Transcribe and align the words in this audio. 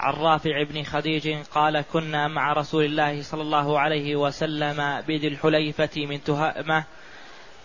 عن 0.00 0.12
رافع 0.12 0.62
بن 0.62 0.82
خديج 0.82 1.36
قال 1.54 1.84
كنا 1.92 2.28
مع 2.28 2.52
رسول 2.52 2.84
الله 2.84 3.22
صلى 3.22 3.42
الله 3.42 3.80
عليه 3.80 4.16
وسلم 4.16 5.00
بذي 5.08 5.28
الحليفة 5.28 5.90
من 5.96 6.24
تهامة 6.24 6.84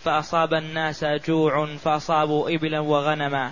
فأصاب 0.03 0.53
الناس 0.53 1.05
جوع 1.05 1.65
فأصابوا 1.65 2.49
إبلا 2.49 2.79
وغنما. 2.79 3.51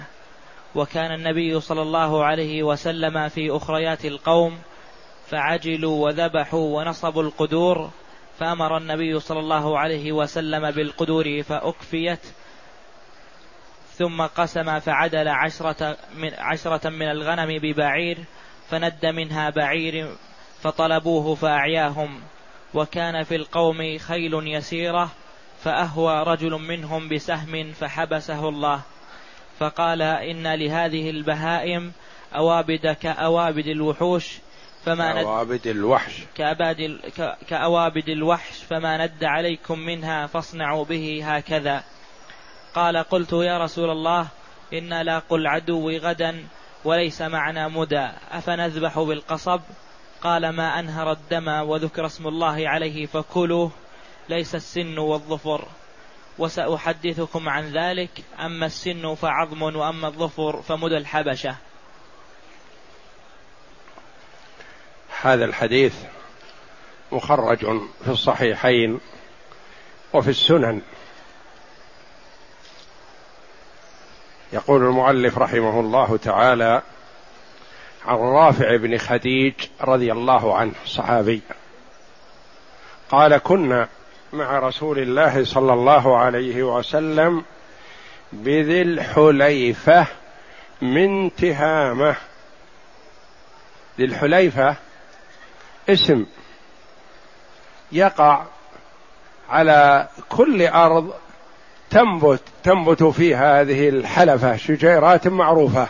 وكان 0.76 1.12
النبي 1.12 1.60
صلى 1.60 1.82
الله 1.82 2.26
عليه 2.26 2.64
وسلم 2.64 3.30
في 3.30 3.52
أخريات 3.52 4.06
القوم 4.06 4.60
فعجلوا 5.28 6.06
وذبحوا 6.06 6.78
ونصبوا 6.80 7.24
القدور 7.24 7.90
فأمر 8.40 8.78
النبي 8.78 9.20
صلى 9.20 9.40
الله 9.40 9.80
عليه 9.80 10.12
وسلم 10.12 10.72
بالقدور 10.72 11.44
فأكفيت 11.44 12.20
ثم 13.94 14.22
قسم 14.22 14.80
فعدل 14.80 15.28
عشرة 15.28 15.98
من, 16.16 16.34
عشرة 16.34 16.90
من 16.90 17.12
الغنم 17.12 17.60
ببعير 17.60 18.18
فند 18.70 19.06
منها 19.06 19.50
بعير 19.50 20.16
فطلبوه 20.62 21.36
فأعياهم 21.36 22.22
وكان 22.74 23.24
في 23.24 23.36
القوم 23.36 23.98
خيل 23.98 24.34
يسيرة 24.34 25.12
فأهوى 25.64 26.24
رجل 26.24 26.52
منهم 26.52 27.10
بسهم 27.10 27.72
فحبسه 27.72 28.50
الله. 28.50 28.82
فقال 29.60 30.02
إن 30.02 30.54
لهذه 30.54 31.10
البهائم 31.10 31.92
أوابد 32.36 32.88
كأوابد 33.02 33.68
الوحوش 33.68 34.38
فما 34.86 35.14
كأوابد 35.14 35.68
الوحش. 35.68 36.14
كأباد 36.36 37.00
كأوابد 37.48 38.10
الوحش 38.10 38.64
فما 38.70 39.06
ند 39.06 39.24
عليكم 39.24 39.80
منها 39.80 40.28
فاصنعوا 40.28 40.86
به 40.86 41.22
هكذا. 41.24 41.84
قال 42.76 42.98
قلت 42.98 43.34
يا 43.34 43.58
رسول 43.58 43.90
الله 43.90 44.28
إن 44.74 45.02
لاقوا 45.02 45.38
العدو 45.38 45.90
غدا 45.92 46.44
وليس 46.84 47.22
معنا 47.22 47.68
مدى. 47.68 48.10
أفنذبح 48.32 49.00
بالقصب؟ 49.00 49.62
قال 50.22 50.50
ما 50.50 50.80
أنهر 50.80 51.12
الدم 51.12 51.48
وذكر 51.48 52.06
اسم 52.06 52.28
الله 52.28 52.70
عليه 52.70 53.06
فكلوه 53.06 53.72
ليس 54.30 54.56
السن 54.56 54.98
والظفر. 54.98 55.68
وسأحدثكم 56.38 57.50
عن 57.50 57.78
ذلك 57.78 58.10
أما 58.40 58.66
السن 58.66 59.16
فعظم 59.16 59.62
وأما 59.62 60.08
الظفر 60.08 60.62
فمدى 60.62 60.98
الحبشة. 60.98 61.56
هذا 65.22 65.46
الحديث 65.46 65.96
مخرج 67.12 67.60
في 68.04 68.08
الصحيحين 68.08 69.00
وفي 70.14 70.30
السنن. 70.30 70.82
يقول 74.54 74.84
المؤلف 74.84 75.38
رحمه 75.38 75.80
الله 75.80 76.18
تعالى 76.18 76.82
عن 78.06 78.16
رافع 78.18 78.76
بن 78.76 78.98
خديج 78.98 79.54
رضي 79.82 80.12
الله 80.12 80.58
عنه 80.58 80.74
صحابي. 80.86 81.42
قال 83.10 83.38
كنا 83.38 83.88
مع 84.34 84.60
رسول 84.60 85.00
الله 85.00 85.46
صلى 85.46 85.74
الله 85.74 86.18
عليه 86.18 86.64
وسلم 86.64 87.44
بذي 88.34 88.82
الحليفة 88.82 90.08
من 90.82 91.36
تهامة. 91.36 92.16
ذي 93.98 94.06
الحليفة 94.06 94.76
اسم 95.90 96.26
يقع 97.92 98.46
على 99.50 100.08
كل 100.30 100.68
أرض 100.68 101.14
تنبت 101.90 102.42
تنبت 102.64 103.04
فيها 103.04 103.62
هذه 103.62 103.90
الحلفة 103.90 104.56
شجيرات 104.56 105.28
معروفة. 105.28 105.88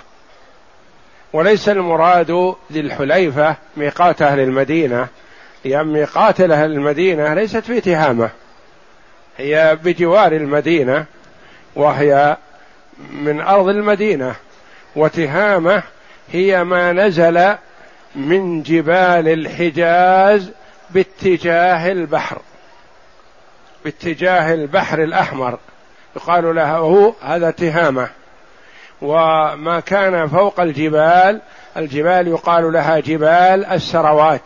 وليس 1.34 1.70
المراد 1.70 2.56
ذي 2.72 2.80
الحليفة 2.80 3.56
ميقات 3.78 4.22
أهل 4.22 4.40
المدينة 4.40 5.08
لأن 5.66 5.88
ميقات 5.88 6.42
أهل 6.42 6.72
المدينة 6.72 7.34
ليست 7.34 7.58
في 7.58 7.82
تهامة 7.82 8.30
هي 9.38 9.78
بجوار 9.84 10.32
المدينة 10.32 11.06
وهي 11.76 12.38
من 13.12 13.42
أرض 13.42 13.68
المدينة. 13.68 14.36
وتهامة 14.96 15.84
هي 16.32 16.64
ما 16.64 16.94
نزل 16.94 17.56
من 18.16 18.64
جبال 18.64 19.28
الحجاز 19.28 20.52
باتجاه 20.90 21.92
البحر 21.92 22.42
باتجاه 23.86 24.54
البحر 24.54 25.04
الأحمر. 25.04 25.59
يقال 26.19 26.56
له 26.56 27.16
هذا 27.24 27.52
تهامة 27.52 28.09
وما 29.02 29.80
كان 29.80 30.28
فوق 30.28 30.59
الجبال 30.59 31.41
الجبال 31.78 32.28
يقال 32.28 32.74
لها 32.74 33.00
جبال 33.00 33.66
السروات 33.66 34.41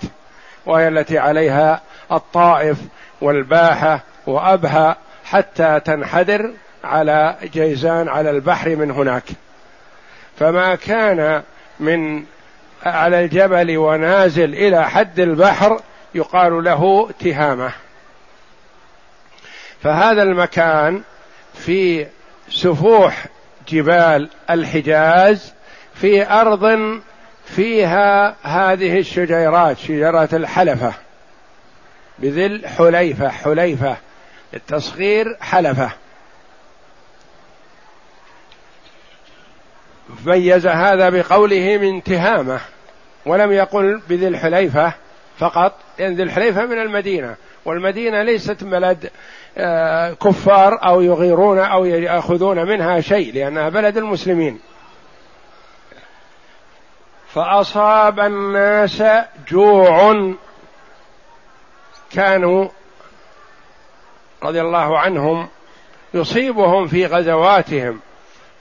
وهي 0.65 0.87
التي 0.87 1.17
عليها 1.17 1.81
الطائف 2.11 2.77
والباحة 3.21 3.99
وأبها 4.27 4.97
حتى 5.25 5.79
تنحدر 5.79 6.51
على 6.83 7.35
جيزان 7.43 8.09
على 8.09 8.29
البحر 8.29 8.75
من 8.75 8.91
هناك. 8.91 9.23
فما 10.39 10.75
كان 10.75 11.41
من 11.79 12.23
على 12.85 13.19
الجبل 13.25 13.77
ونازل 13.77 14.53
إلى 14.53 14.89
حد 14.89 15.19
البحر 15.19 15.79
يقال 16.15 16.63
له 16.63 17.09
تهامة 17.19 17.71
فهذا 19.83 20.23
المكان 20.23 21.03
في 21.53 22.07
سفوح 22.49 23.25
جبال 23.67 24.29
الحجاز 24.49 25.53
في 25.95 26.27
أرض 26.31 26.79
فيها 27.45 28.35
هذه 28.43 28.99
الشجيرات 28.99 29.77
شجرة 29.77 30.29
الحلفة 30.33 30.93
بذل 32.19 32.67
حليفة 32.67 33.29
حليفة 33.29 33.97
التصغير 34.53 35.37
حلفة. 35.41 35.91
ميز 40.25 40.67
هذا 40.67 41.09
بقوله 41.09 41.77
من 41.77 42.03
تهامة 42.03 42.59
ولم 43.25 43.51
يقل 43.51 44.01
بذي 44.09 44.27
الحليفه 44.27 44.93
فقط 45.37 45.75
لأن 45.99 46.15
ذي 46.15 46.23
الحليفة 46.23 46.65
من 46.65 46.79
المدينة 46.79 47.35
والمدينة 47.65 48.23
ليست 48.23 48.63
بلد 48.63 49.09
كفار 50.21 50.79
أو 50.85 51.01
يغيرون 51.01 51.59
أو 51.59 51.85
يأخذون 51.85 52.67
منها 52.67 53.01
شيء 53.01 53.33
لأنها 53.33 53.69
بلد 53.69 53.97
المسلمين. 53.97 54.59
فأصاب 57.27 58.19
الناس 58.19 59.03
جوع 59.47 60.15
كانوا 62.11 62.67
رضي 64.43 64.61
الله 64.61 64.99
عنهم 64.99 65.47
يصيبهم 66.13 66.87
في 66.87 67.05
غزواتهم. 67.05 67.99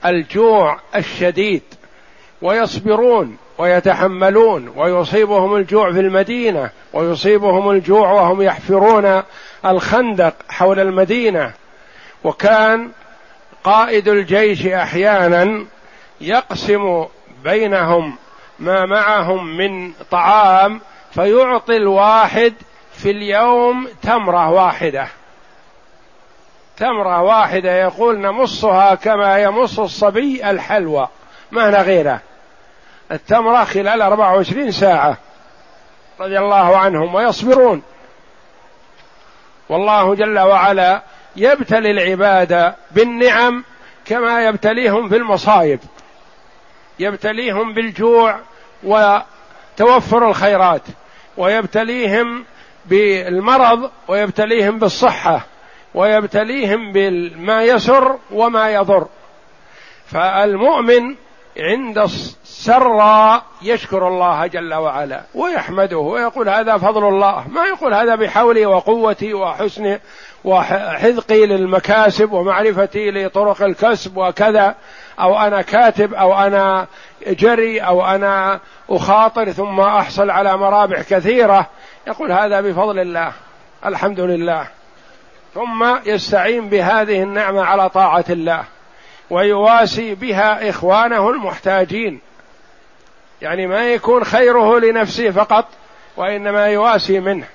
الجوع 0.05 0.79
الشديد 0.95 1.63
ويصبرون 2.41 3.37
ويتحملون 3.57 4.73
ويصيبهم 4.75 5.55
الجوع 5.55 5.91
في 5.91 5.99
المدينة 5.99 6.69
ويصيبهم 6.93 7.69
الجوع 7.69 8.11
وهم 8.11 8.41
يحفرون 8.41 9.23
الخندق 9.65 10.33
حول 10.49 10.79
المدينة 10.79 11.53
وكان 12.23 12.91
قائد 13.63 14.07
الجيش 14.07 14.65
أحيانا 14.65 15.65
يقسم 16.21 17.05
بينهم 17.43 18.15
ما 18.59 18.85
معهم 18.85 19.57
من 19.57 19.93
طعام 20.11 20.81
فيعطي 21.11 21.77
الواحد 21.77 22.53
في 22.93 23.11
اليوم 23.11 23.87
تمرة 24.01 24.49
واحدة. 24.49 25.07
تمرة 26.77 27.21
واحدة 27.21 27.75
يقول 27.81 28.19
نمصها 28.19 28.95
كما 28.95 29.39
يمص 29.39 29.79
الصبي 29.79 30.49
الحلوى 30.49 31.07
ما 31.51 31.69
هنا 31.69 31.81
غيره. 31.81 32.19
التمرة 33.11 33.63
خلال 33.63 34.01
24 34.01 34.71
ساعة 34.71 35.17
رضي 36.19 36.39
الله 36.39 36.77
عنهم 36.77 37.15
ويصبرون. 37.15 37.81
والله 39.69 40.15
جل 40.15 40.39
وعلا 40.39 41.01
يبتلي 41.35 41.91
العباد 41.91 42.73
بالنعم 42.91 43.63
كما 44.05 44.45
يبتليهم 44.45 45.09
في 45.09 45.15
المصائب 45.15 45.79
يبتليهم 46.99 47.73
بالجوع 47.73 48.39
وتوفر 48.83 50.27
الخيرات 50.27 50.81
ويبتليهم 51.37 52.45
بالمرض 52.85 53.91
ويبتليهم 54.07 54.79
بالصحة 54.79 55.45
ويبتليهم 55.93 56.91
بما 56.91 57.63
يسر 57.63 58.17
وما 58.31 58.69
يضر. 58.69 59.07
فالمؤمن 60.05 61.15
عند 61.57 62.09
السراء 62.43 63.43
يشكر 63.61 64.07
الله 64.07 64.47
جل 64.47 64.73
وعلا 64.73 65.21
ويحمده 65.35 65.97
ويقول 65.97 66.49
هذا 66.49 66.77
فضل 66.77 67.07
الله 67.07 67.47
ما 67.47 67.65
يقول 67.65 67.93
هذا 67.93 68.15
بحولي 68.15 68.65
وقوتي 68.65 69.33
وحسن 69.33 69.99
وحذقي 70.43 71.45
للمكاسب 71.45 72.31
ومعرفتي 72.31 73.11
لطرق 73.11 73.61
الكسب 73.61 74.17
وكذا 74.17 74.75
أو 75.19 75.37
أنا 75.37 75.61
كاتب 75.61 76.13
أو 76.13 76.39
أنا 76.39 76.87
جري 77.27 77.79
أو 77.79 78.05
أنا 78.05 78.59
أخاطر 78.89 79.51
ثم 79.51 79.79
أحصل 79.79 80.29
على 80.29 80.57
مرابح 80.57 81.01
كثيرة 81.01 81.67
يقول 82.07 82.31
هذا 82.31 82.61
بفضل 82.61 82.99
الله 82.99 83.31
الحمد 83.85 84.19
لله. 84.19 84.67
ثم 85.53 85.95
يستعين 86.05 86.69
بهذه 86.69 87.23
النعمة 87.23 87.63
على 87.63 87.89
طاعة 87.89 88.25
الله 88.29 88.63
ويواسي 89.29 90.15
بها 90.15 90.69
إخوانه 90.69 91.29
المحتاجين. 91.29 92.21
يعني 93.43 93.67
ما 93.67 93.83
يكون 93.83 94.23
خيره 94.23 94.79
لنفسه 94.79 95.31
فقط 95.31 95.65
وإنما 96.17 96.67
يواسي 96.67 97.19
منه. 97.19 97.47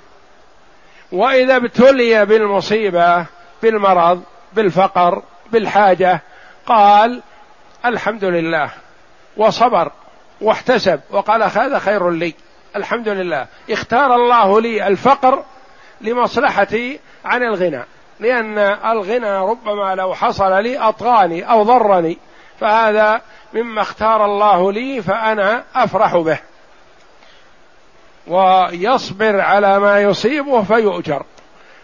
وإذا 1.12 1.56
ابتلي 1.56 2.26
بالمصيبة 2.26 3.26
بالمرض 3.62 4.22
بالفقر 4.52 5.22
بالحاجة 5.52 6.20
قال 6.66 7.22
الحمد 7.84 8.24
لله 8.24 8.70
وصبر 9.36 9.92
واحتسب 10.40 11.00
وقال 11.10 11.42
هذا 11.42 11.78
خير 11.78 12.10
لي 12.10 12.34
الحمد 12.76 13.08
لله. 13.08 13.46
اختار 13.70 14.14
الله 14.14 14.60
لي 14.60 14.86
الفقر 14.86 15.44
لمصلحتي 16.00 17.00
عن 17.24 17.42
الغنى 17.42 17.84
لأن 18.20 18.58
الغنى 18.58 19.38
ربما 19.38 19.94
لو 19.94 20.14
حصل 20.14 20.62
لي 20.62 20.78
أطغاني 20.78 21.50
أو 21.50 21.62
ضرني. 21.62 22.18
فهذا 22.60 23.20
مما 23.54 23.82
اختار 23.82 24.24
الله 24.24 24.72
لي 24.72 25.02
فأنا 25.02 25.64
أفرح 25.74 26.16
به. 26.16 26.38
ويصبر 28.26 29.40
على 29.40 29.78
ما 29.78 30.00
يصيبه 30.00 30.62
فيؤجر. 30.62 31.22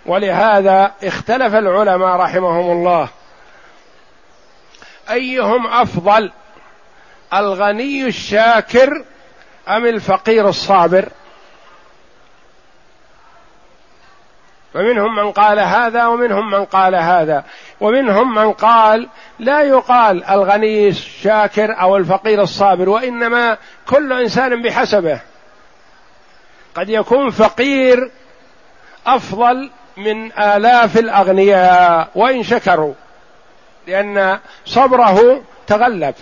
ولهذا 0.06 0.92
اختلف 1.02 1.54
العلماء 1.54 2.16
رحمهم 2.16 2.70
الله. 2.70 3.08
أيهم 5.10 5.66
أفضل 5.66 6.32
الغني 7.34 8.06
الشاكر 8.06 9.04
أم 9.68 9.86
الفقير 9.86 10.48
الصابر؟ 10.48 11.08
ومنهم 14.74 15.14
من 15.16 15.32
قال 15.32 15.60
هذا 15.60 16.06
ومنهم 16.06 16.50
من 16.50 16.64
قال 16.64 16.94
هذا. 16.94 17.44
ومنهم 17.80 18.34
من 18.34 18.52
قال 18.52 19.08
لا 19.38 19.62
يقال 19.62 20.24
الغني 20.24 20.88
الشاكر 20.88 21.80
أو 21.80 21.96
الفقير 21.96 22.42
الصابر 22.42 22.88
وإنما 22.88 23.56
كل 23.88 24.12
إنسان 24.12 24.62
بحسبه. 24.62 25.20
قد 26.74 26.88
يكون 26.88 27.30
فقير 27.30 28.10
أفضل 29.06 29.70
من 29.96 30.32
آلاف 30.32 30.98
الأغنياء 30.98 32.08
وإن 32.14 32.42
شكروا 32.42 32.94
لأن 33.86 34.38
صبره 34.64 35.42
تغلب. 35.66 36.14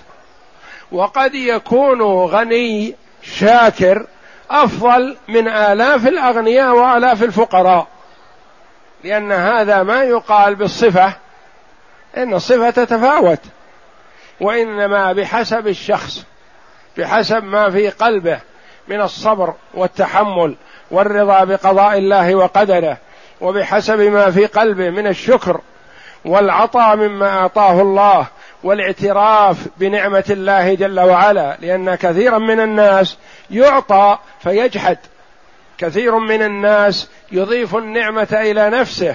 وقد 0.93 1.35
يكون 1.35 2.03
غني 2.03 2.97
شاكر 3.23 4.07
أفضل 4.51 5.17
من 5.29 5.49
آلاف 5.49 6.07
الأغنياء 6.07 6.75
وآلاف 6.75 7.23
الفقراء. 7.23 7.87
لأن 9.05 9.33
هذا 9.33 9.83
ما 9.83 10.03
يقال 10.03 10.55
بالصفة 10.55 11.13
إن 12.17 12.35
الصفة 12.35 12.71
تتفاوت 12.71 13.41
وإنما 14.41 15.13
بحسب 15.13 15.69
الشخص 15.69 16.25
بحسب 16.99 17.45
ما 17.45 17.71
في 17.71 17.89
قلبه 17.89 18.41
من 18.89 19.01
الصبر 19.01 19.55
والتحمل 19.75 20.57
والرضا 20.91 21.45
بقضاء 21.45 21.99
الله 21.99 22.35
وقدره 22.35 22.97
وبحسب 23.41 24.01
ما 24.01 24.31
في 24.31 24.47
قلبه 24.47 24.91
من 24.91 25.07
الشكر 25.07 25.61
والعطاء 26.25 26.97
مما 26.97 27.29
أعطاه 27.29 27.81
الله 27.83 28.27
والاعتراف 28.65 29.57
بنعمة 29.77 30.25
الله 30.31 30.75
جل 30.75 31.01
وعلا 31.01 31.57
لأن 31.61 31.95
كثيرا 31.95 32.39
من 32.39 32.61
الناس 32.61 33.17
يعطى 33.51 34.19
فيجحد. 34.43 34.99
كثير 35.83 36.19
من 36.19 36.43
الناس 36.43 37.09
يضيف 37.33 37.77
النعمة 37.77 38.29
إلى 38.33 38.71
نفسه 38.71 39.15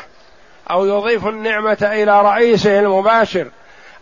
أو 0.71 0.85
يضيف 0.85 1.27
النعمة 1.27 1.77
إلى 1.81 2.21
رئيسه 2.21 2.79
المباشر 2.79 3.47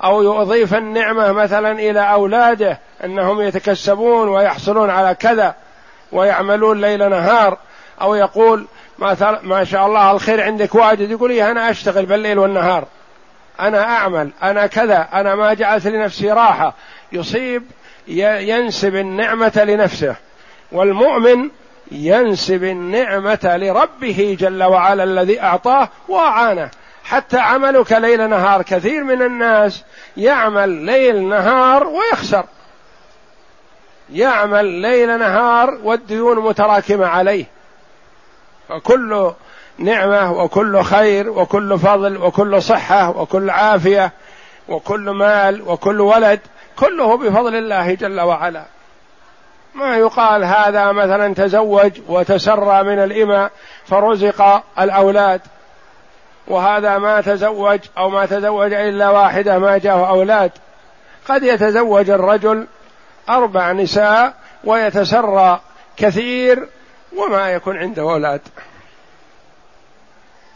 أو 0.03 0.41
يضيف 0.41 0.73
النعمة 0.73 1.31
مثلا 1.31 1.71
إلى 1.71 2.12
أولاده 2.12 2.79
إنهم 3.03 3.41
يتكسبون 3.41 4.29
ويحصلون 4.29 4.89
على 4.89 5.15
كذا 5.15 5.56
ويعملون 6.12 6.81
ليل 6.81 7.09
نهار 7.09 7.57
أو 8.01 8.15
يقول 8.15 8.67
ما, 8.97 9.39
ما 9.44 9.63
شاء 9.63 9.85
الله 9.85 10.12
الخير 10.12 10.44
عندك 10.44 10.75
واجد 10.75 11.12
يقول 11.12 11.31
إيه 11.31 11.51
أنا 11.51 11.69
أشتغل 11.69 12.06
بالليل 12.06 12.39
والنهار 12.39 12.85
أنا 13.59 13.83
أعمل 13.83 14.29
أنا 14.44 14.67
كذا 14.67 15.07
أنا 15.13 15.35
ما 15.35 15.53
جعلت 15.53 15.88
لنفسي 15.88 16.31
راحة. 16.31 16.73
يصيب 17.12 17.63
ينسب 18.07 18.95
النعمة 18.95 19.63
لنفسه. 19.67 20.15
والمؤمن 20.71 21.50
ينسب 21.92 22.64
النعمة 22.64 23.40
لربه 23.58 24.38
جل 24.40 24.64
وعلا 24.64 25.04
الذي 25.04 25.42
أعطاه 25.42 25.90
وأعانه. 26.08 26.70
حتى 27.04 27.38
عملك 27.38 27.92
ليل 27.92 28.30
نهار 28.30 28.62
كثير 28.62 29.04
من 29.04 29.22
الناس 29.22 29.84
يعمل 30.18 30.70
ليل 30.70 31.24
نهار 31.24 31.88
ويخسر. 31.88 32.46
يعمل 34.14 34.66
ليل 34.66 35.20
نهار 35.20 35.80
والديون 35.84 36.40
متراكمة 36.40 37.08
عليه. 37.08 37.46
فكل 38.70 39.32
نعمة 39.78 40.32
وكل 40.32 40.82
خير 40.82 41.30
وكل 41.30 41.80
فضل 41.80 42.18
وكل 42.18 42.62
صحة 42.62 43.10
وكل 43.18 43.50
عافية 43.50 44.12
وكل 44.68 45.10
مال 45.10 45.62
وكل 45.62 46.02
ولد 46.02 46.40
كله 46.76 47.18
بفضل 47.18 47.56
الله 47.56 47.94
جل 47.94 48.22
وعلا. 48.22 48.66
ما 49.75 49.98
يقال 49.98 50.44
هذا 50.44 50.92
مثلا 50.92 51.33
تزوج 51.33 51.92
وتسرى 52.07 52.83
من 52.83 53.00
الإماء 53.00 53.51
فرزق 53.86 54.63
الأولاد 54.80 55.42
وهذا 56.48 56.98
ما 56.98 57.22
تزوج 57.22 57.79
أو 57.98 58.10
ما 58.10 58.25
تزوج 58.25 58.74
إلا 58.74 59.10
واحدة 59.10 59.60
ما 59.60 59.77
جاءه 59.77 60.10
أولاد. 60.10 60.51
قد 61.27 61.44
يتزوج 61.44 62.10
الرجل 62.10 62.67
أربع 63.29 63.72
نساء 63.72 64.34
ويتسرى 64.63 65.60
كثير 65.98 66.67
وما 67.17 67.51
يكون 67.51 67.77
عنده 67.77 68.01
أولاد. 68.01 68.41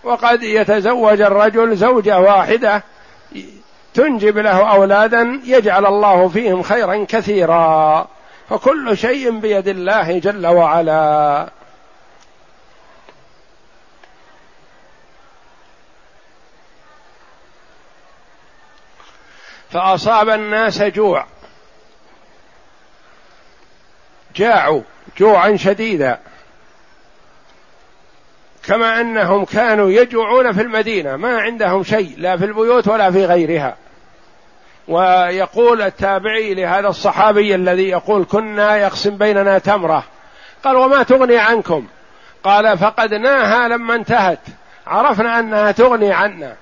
وقد 0.04 0.44
يتزوج 0.44 1.22
الرجل 1.22 1.76
زوجة 1.76 2.20
واحدة 2.20 2.84
تنجب 3.94 4.38
له 4.38 4.72
أولادا 4.74 5.42
يجعل 5.46 5.86
الله 5.86 6.28
فيهم 6.28 6.64
خيرا 6.64 7.06
كثيرا. 7.10 8.08
فكل 8.50 8.98
شيء 8.98 9.40
بيد 9.40 9.68
الله 9.68 10.20
جل 10.20 10.48
وعلا. 10.48 11.50
فأصاب 19.70 20.30
الناس 20.30 20.82
جوع. 20.82 21.26
جاعوا 24.36 24.82
جوعا 25.18 25.56
شديدا. 25.56 26.20
كما 28.64 29.02
أنهم 29.02 29.46
كانوا 29.46 29.90
يجوعون 29.90 30.52
في 30.52 30.62
المدينة. 30.62 31.16
ما 31.16 31.40
عندهم 31.40 31.84
شيء 31.84 32.16
لا 32.18 32.38
في 32.38 32.46
البيوت 32.46 32.88
ولا 32.88 33.12
في 33.12 33.26
غيرها. 33.26 33.78
ويقول 34.90 35.82
التابعي 35.82 36.54
لهذا 36.54 36.88
الصحابي 36.88 37.56
الذي 37.56 37.90
يقول 37.90 38.26
كنا 38.26 38.78
يقسم 38.78 39.18
بيننا 39.18 39.58
تمرة. 39.58 40.04
قال 40.64 40.76
وما 40.76 41.04
تغني 41.04 41.38
عنكم؟ 41.38 41.88
قال 42.44 42.78
فقدناها 42.78 43.68
لما 43.68 43.96
انتهت. 43.96 44.40
عرفنا 44.88 45.40
أنها 45.40 45.72
تغني 45.72 46.14
عنا. 46.14 46.56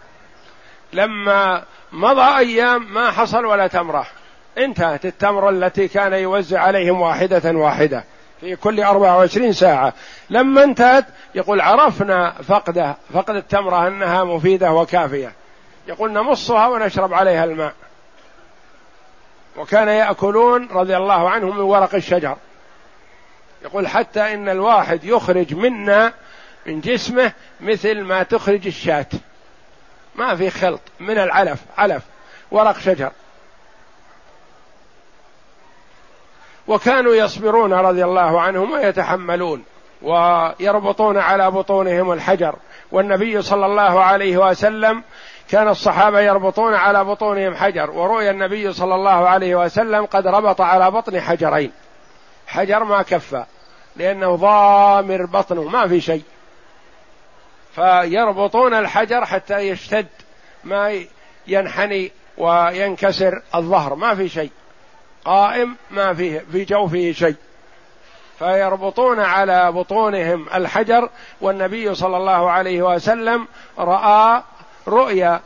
لما 0.93 1.63
مضى 1.91 2.37
أيام 2.37 2.93
ما 2.93 3.11
حصل 3.11 3.45
ولا 3.45 3.67
تمرة. 3.67 4.07
انتهت 4.57 5.05
التمره 5.05 5.49
التي 5.49 5.87
كان 5.87 6.13
يوزع 6.13 6.61
عليهم 6.61 7.01
واحدة 7.01 7.51
واحدة 7.51 8.03
في 8.41 8.55
كل 8.55 8.83
24 8.83 9.53
ساعة. 9.53 9.93
لما 10.29 10.63
انتهت 10.63 11.05
يقول 11.35 11.61
عرفنا 11.61 12.33
فقده 12.47 12.95
فقد 13.13 13.35
التمرة 13.35 13.87
أنها 13.87 14.23
مفيدة 14.23 14.71
وكافية. 14.71 15.31
يقول 15.87 16.11
نمصها 16.11 16.67
ونشرب 16.67 17.13
عليها 17.13 17.43
الماء. 17.43 17.73
وكان 19.57 19.87
يأكلون 19.87 20.67
رضي 20.71 20.97
الله 20.97 21.29
عنهم 21.29 21.55
من 21.57 21.61
ورق 21.61 21.95
الشجر. 21.95 22.37
يقول 23.61 23.87
حتى 23.87 24.33
إن 24.33 24.49
الواحد 24.49 25.03
يخرج 25.03 25.53
منا 25.53 26.13
من 26.65 26.81
جسمه 26.81 27.31
مثل 27.61 28.01
ما 28.01 28.23
تخرج 28.23 28.67
الشاة. 28.67 29.05
ما 30.15 30.35
في 30.35 30.49
خلط 30.49 30.81
من 30.99 31.17
العلف 31.17 31.59
علف 31.77 32.03
ورق 32.51 32.79
شجر. 32.79 33.11
وكانوا 36.67 37.15
يصبرون 37.15 37.73
رضي 37.73 38.03
الله 38.03 38.41
عنهم 38.41 38.71
ويتحملون 38.71 39.63
ويربطون 40.01 41.17
على 41.17 41.51
بطونهم 41.51 42.11
الحجر. 42.11 42.55
والنبي 42.91 43.41
صلى 43.41 43.65
الله 43.65 44.03
عليه 44.03 44.37
وسلم 44.37 45.03
كان 45.49 45.67
الصحابة 45.67 46.19
يربطون 46.19 46.73
على 46.73 47.03
بطونهم 47.03 47.55
حجر 47.55 47.91
ورؤي 47.91 48.29
النبي 48.29 48.73
صلى 48.73 48.95
الله 48.95 49.29
عليه 49.29 49.55
وسلم 49.55 50.05
قد 50.05 50.27
ربط 50.27 50.61
على 50.61 50.91
بطن 50.91 51.21
حجرين. 51.21 51.71
حجر 52.47 52.83
ما 52.83 53.01
كفى 53.01 53.45
لأنه 53.95 54.35
ضامر 54.35 55.25
بطنه 55.25 55.63
ما 55.63 55.87
في 55.87 56.01
شيء. 56.01 56.23
فيربطون 57.75 58.73
الحجر 58.73 59.25
حتى 59.25 59.59
يشتد 59.59 60.07
ما 60.63 61.01
ينحني 61.47 62.11
وينكسر 62.37 63.41
الظهر 63.55 63.95
ما 63.95 64.15
في 64.15 64.29
شيء. 64.29 64.51
قائم 65.25 65.75
ما 65.91 66.13
فيه 66.13 66.45
في 66.51 66.65
جوفه 66.65 67.11
شيء. 67.11 67.35
فيربطون 68.39 69.19
على 69.19 69.71
بطونهم 69.71 70.45
الحجر 70.53 71.09
والنبي 71.41 71.95
صلى 71.95 72.17
الله 72.17 72.51
عليه 72.51 72.81
وسلم 72.81 73.47
رأى 73.79 74.43
رؤيا 74.87 75.41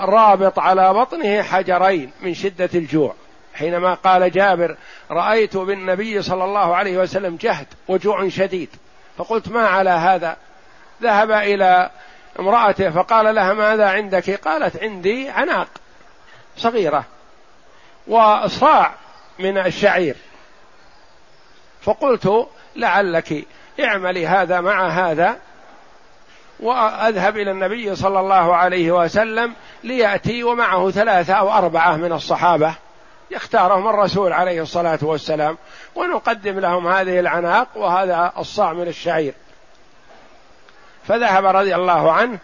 رابط 0.00 0.58
على 0.58 0.94
بطنه 0.94 1.42
حجرين 1.42 2.10
من 2.20 2.34
شدة 2.34 2.70
الجوع. 2.74 3.14
حينما 3.54 3.94
قال 3.94 4.30
جابر 4.30 4.76
رأيت 5.10 5.56
بالنبي 5.56 6.22
صلى 6.22 6.44
الله 6.44 6.76
عليه 6.76 6.98
وسلم 6.98 7.36
جهد 7.36 7.66
وجوع 7.88 8.28
شديد. 8.28 8.68
فقلت 9.18 9.48
ما 9.48 9.66
على 9.66 9.90
هذا؟ 9.90 10.36
ذهب 11.02 11.30
إلى 11.30 11.90
امرأته 12.40 12.90
فقال 12.90 13.34
لها 13.34 13.52
ماذا 13.54 13.88
عندك؟ 13.88 14.30
قالت 14.30 14.82
عندي 14.82 15.28
عناق 15.28 15.68
صغيرة 16.56 17.04
وصاع 18.06 18.94
من 19.38 19.58
الشعير. 19.58 20.16
فقلت 21.82 22.48
لعلك 22.76 23.44
اعملي 23.80 24.26
هذا 24.26 24.60
مع 24.60 24.88
هذا. 24.88 25.36
وأذهب 26.64 27.36
إلى 27.36 27.50
النبي 27.50 27.96
صلى 27.96 28.20
الله 28.20 28.56
عليه 28.56 28.92
وسلم 28.92 29.52
ليأتي 29.84 30.44
ومعه 30.44 30.90
ثلاثة 30.90 31.34
أو 31.34 31.52
أربعة 31.52 31.96
من 31.96 32.12
الصحابة 32.12 32.74
يختارهم 33.30 33.88
الرسول 33.88 34.32
عليه 34.32 34.62
الصلاة 34.62 34.98
والسلام 35.02 35.58
ونقدم 35.94 36.58
لهم 36.58 36.88
هذه 36.88 37.20
العناق 37.20 37.68
وهذا 37.74 38.32
الصاع 38.38 38.72
من 38.72 38.88
الشعير. 38.88 39.34
فذهب 41.08 41.44
رضي 41.44 41.74
الله 41.74 42.12
عنه 42.12 42.38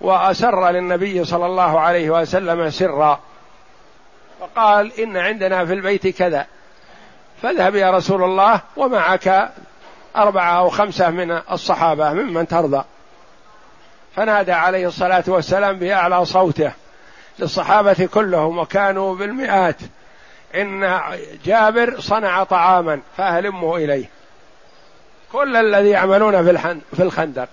وأسر 0.00 0.70
للنبي 0.70 1.24
صلى 1.24 1.46
الله 1.46 1.80
عليه 1.80 2.10
وسلم 2.10 2.70
سرا 2.70 3.20
فقال 4.40 5.00
إن 5.00 5.16
عندنا 5.16 5.64
في 5.64 5.72
البيت 5.72 6.06
كذا. 6.06 6.46
فاذهب 7.42 7.74
يا 7.74 7.90
رسول 7.90 8.24
الله 8.24 8.60
ومعك 8.76 9.50
أربعة 10.16 10.58
أو 10.58 10.68
خمسة 10.68 11.10
من 11.10 11.40
الصحابة 11.52 12.12
ممن 12.12 12.48
ترضى. 12.48 12.84
فنادى 14.16 14.52
عليه 14.52 14.88
الصلاة 14.88 15.24
والسلام 15.26 15.78
بأعلى 15.78 16.24
صوته 16.24 16.72
للصحابة 17.38 18.08
كلهم 18.14 18.58
وكانوا 18.58 19.14
بالمئات. 19.14 19.76
إن 20.54 21.00
جابر 21.44 22.00
صنع 22.00 22.44
طعاما 22.44 23.00
فاهلموا 23.16 23.78
إليه. 23.78 24.10
كل 25.32 25.56
الذي 25.56 25.88
يعملون 25.88 26.44
في 26.96 27.02
الخندق. 27.02 27.48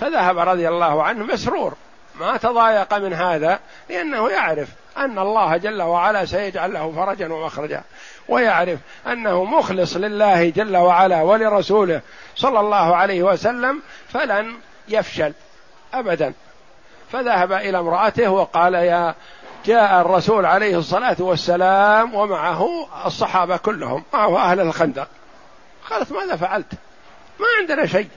فذهب 0.00 0.38
رضي 0.38 0.68
الله 0.68 1.02
عنه 1.02 1.24
مسرور. 1.24 1.74
ما 2.20 2.36
تضايق 2.36 2.94
من 2.94 3.12
هذا؟ 3.12 3.58
لأنه 3.90 4.30
يعرف 4.30 4.68
أن 4.96 5.18
الله 5.18 5.56
جل 5.56 5.82
وعلا 5.82 6.24
سيجعل 6.24 6.72
له 6.72 6.92
فرجا 6.96 7.32
ومخرجا. 7.32 7.82
ويعرف 8.28 8.78
أنه 9.06 9.44
مخلص 9.44 9.96
لله 9.96 10.48
جل 10.50 10.76
وعلا 10.76 11.22
ولرسوله 11.22 12.00
صلى 12.36 12.60
الله 12.60 12.96
عليه 12.96 13.22
وسلم. 13.22 13.82
فلن 14.12 14.56
يفشل 14.88 15.32
أبدا. 15.94 16.32
فذهب 17.12 17.52
إلى 17.52 17.78
امرأته 17.78 18.28
وقال 18.30 18.74
يا 18.74 19.14
جاء 19.64 20.00
الرسول 20.00 20.46
عليه 20.46 20.78
الصلاة 20.78 21.16
والسلام 21.18 22.14
ومعه 22.14 22.88
الصحابة 23.06 23.56
كلهم 23.56 24.04
معه 24.12 24.38
أهل 24.38 24.60
الخندق. 24.60 25.08
قالت 25.90 26.12
ماذا 26.12 26.36
فعلت؟ 26.36 26.72
ما 27.40 27.46
عندنا 27.60 27.86
شيء. 27.86 28.08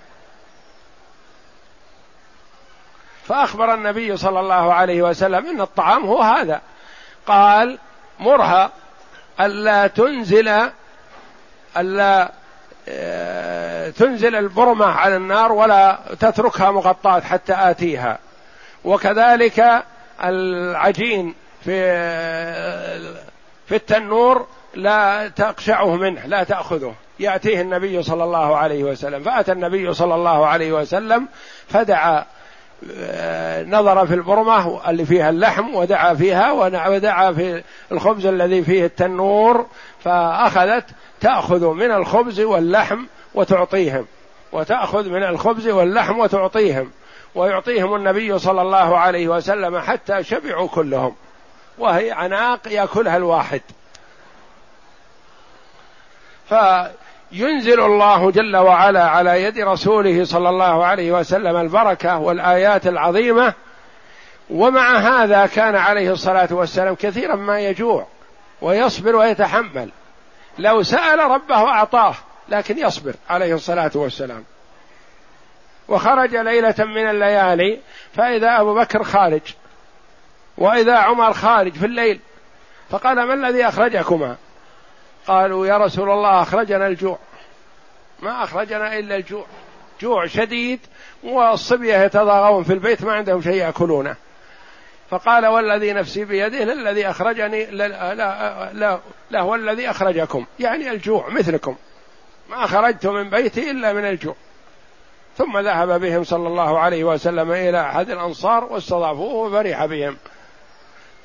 فأخبر 3.24 3.74
النبي 3.74 4.18
صلى 4.18 4.40
الله 4.40 4.74
عليه 4.74 5.02
وسلم 5.02 5.46
إن 5.46 5.62
الطعام 5.62 6.06
هو 6.06 6.22
هذا. 6.22 6.62
قال 7.28 7.78
مرها 8.20 8.72
ألا 9.40 9.88
تنزل 9.88 10.72
ألا 11.78 12.32
تنزل 13.92 14.36
البرمة 14.36 14.86
على 14.86 15.16
النار 15.16 15.52
ولا 15.52 16.00
تتركها 16.20 16.72
مغطاة 16.72 17.20
حتى 17.20 17.54
آتيها. 17.54 18.20
وكذلك 18.86 19.84
العجين 20.24 21.36
في 21.64 21.82
في 23.68 23.76
التنور 23.76 24.48
لا 24.74 25.28
تقشعه 25.28 25.96
منه 25.96 26.26
لا 26.26 26.44
تأخذه. 26.44 26.96
يأتيه 27.20 27.62
النبي 27.62 28.04
صلى 28.04 28.24
الله 28.24 28.58
عليه 28.58 28.84
وسلم. 28.84 29.24
فأتى 29.24 29.52
النبي 29.52 29.94
صلى 29.94 30.16
الله 30.16 30.48
عليه 30.48 30.72
وسلم 30.72 31.28
فدعا. 31.68 32.26
نظر 33.68 34.08
في 34.08 34.14
البرمة 34.14 34.90
اللي 34.90 35.06
فيها 35.06 35.30
اللحم 35.30 35.76
ودعا 35.76 36.14
فيها 36.14 36.52
ودعا 36.88 37.32
في 37.32 37.64
الخبز 37.92 38.26
الذي 38.26 38.64
فيه 38.64 38.86
التنور 38.86 39.66
فأخذت 40.04 40.86
تأخذ 41.22 41.66
من 41.66 41.92
الخبز 41.92 42.40
واللحم 42.40 43.06
وتعطيهم 43.34 44.06
وتأخذ 44.52 45.10
من 45.10 45.24
الخبز 45.24 45.68
واللحم 45.68 46.20
وتعطيهم 46.20 46.92
ويعطيهم 47.36 47.96
النبي 47.96 48.40
صلى 48.40 48.62
الله 48.62 48.98
عليه 48.98 49.28
وسلم 49.28 49.80
حتى 49.80 50.24
شبعوا 50.24 50.68
كلهم 50.68 51.16
وهي 51.78 52.12
عناق 52.12 52.60
يأكلها 52.68 53.18
الواحد. 53.18 53.62
ف 56.50 56.54
ينزل 57.32 57.80
الله 57.80 58.32
جل 58.32 58.58
وعلا 58.58 59.04
على 59.04 59.44
يد 59.44 59.60
رسوله 59.60 60.24
صلى 60.24 60.50
الله 60.50 60.86
عليه 60.86 61.12
وسلم 61.12 61.56
البركة 61.56 62.18
والآيات 62.18 62.88
العظيمة. 62.88 63.54
ومع 64.50 64.98
هذا 64.98 65.46
كان 65.46 65.76
عليه 65.76 66.12
الصلاة 66.12 66.48
والسلام 66.52 66.96
كثيرا 66.96 67.36
ما 67.36 67.60
يجوع 67.60 68.08
ويصبر 68.62 69.16
ويتحمل. 69.16 69.90
لو 70.58 70.84
سأل 70.84 71.20
ربه 71.20 71.56
أعطاه 71.56 72.16
لكن 72.50 72.78
يصبر 72.78 73.14
عليه 73.30 73.54
الصلاة 73.54 73.92
والسلام. 73.96 74.44
وخرج 75.90 76.36
ليلة 76.36 76.76
من 76.80 77.10
الليالي 77.10 77.80
فإذا 78.14 78.62
أبو 78.62 78.76
بكر 78.76 79.04
خارج 79.04 79.42
وإذا 80.58 80.98
عمر 80.98 81.34
خارج 81.34 81.74
في 81.74 81.86
الليل 81.86 82.20
فقال 82.90 83.24
ما 83.24 83.34
الذي 83.34 83.68
أخرجكما؟ 83.68 84.36
قالوا 85.30 85.68
يا 85.68 85.78
رسول 85.78 86.10
الله 86.10 86.42
أخرجنا 86.42 86.88
الجوع. 86.88 87.20
ما 88.20 88.44
أخرجنا 88.44 89.00
إلا 89.00 89.16
الجوع. 89.16 89.46
جوع 90.02 90.26
شديد 90.26 90.80
والصبية 91.24 91.96
يتضاغون 91.96 92.64
في 92.64 92.74
البيت 92.74 93.04
ما 93.04 93.14
عندهم 93.14 93.42
شيء 93.42 93.54
يأكلونه. 93.54 94.16
فقال 95.10 95.48
والذي 95.48 95.94
نفسي 95.94 96.26
بيده 96.26 96.64
للذي 96.64 97.10
أخرجني 97.10 97.66
لا, 97.66 97.88
لا, 97.88 98.74
لا, 98.74 99.00
لا 99.32 99.42
هو 99.42 99.56
الذي 99.56 99.90
أخرجكم. 99.90 100.46
يعني 100.60 100.92
الجوع 100.92 101.30
مثلكم. 101.30 101.76
ما 102.50 102.68
خرجت 102.68 103.06
من 103.06 103.30
بيتي 103.30 103.72
إلا 103.72 103.94
من 103.94 104.06
الجوع. 104.06 104.36
ثم 105.38 105.60
ذهب 105.60 106.02
بهم 106.02 106.24
صلى 106.24 106.48
الله 106.48 106.80
عليه 106.80 107.04
وسلم 107.04 107.52
إلى 107.52 107.82
أحد 107.82 108.10
الأنصار 108.10 108.64
واستضافوه 108.64 109.34
وفرح 109.34 109.86
بهم. 109.86 110.18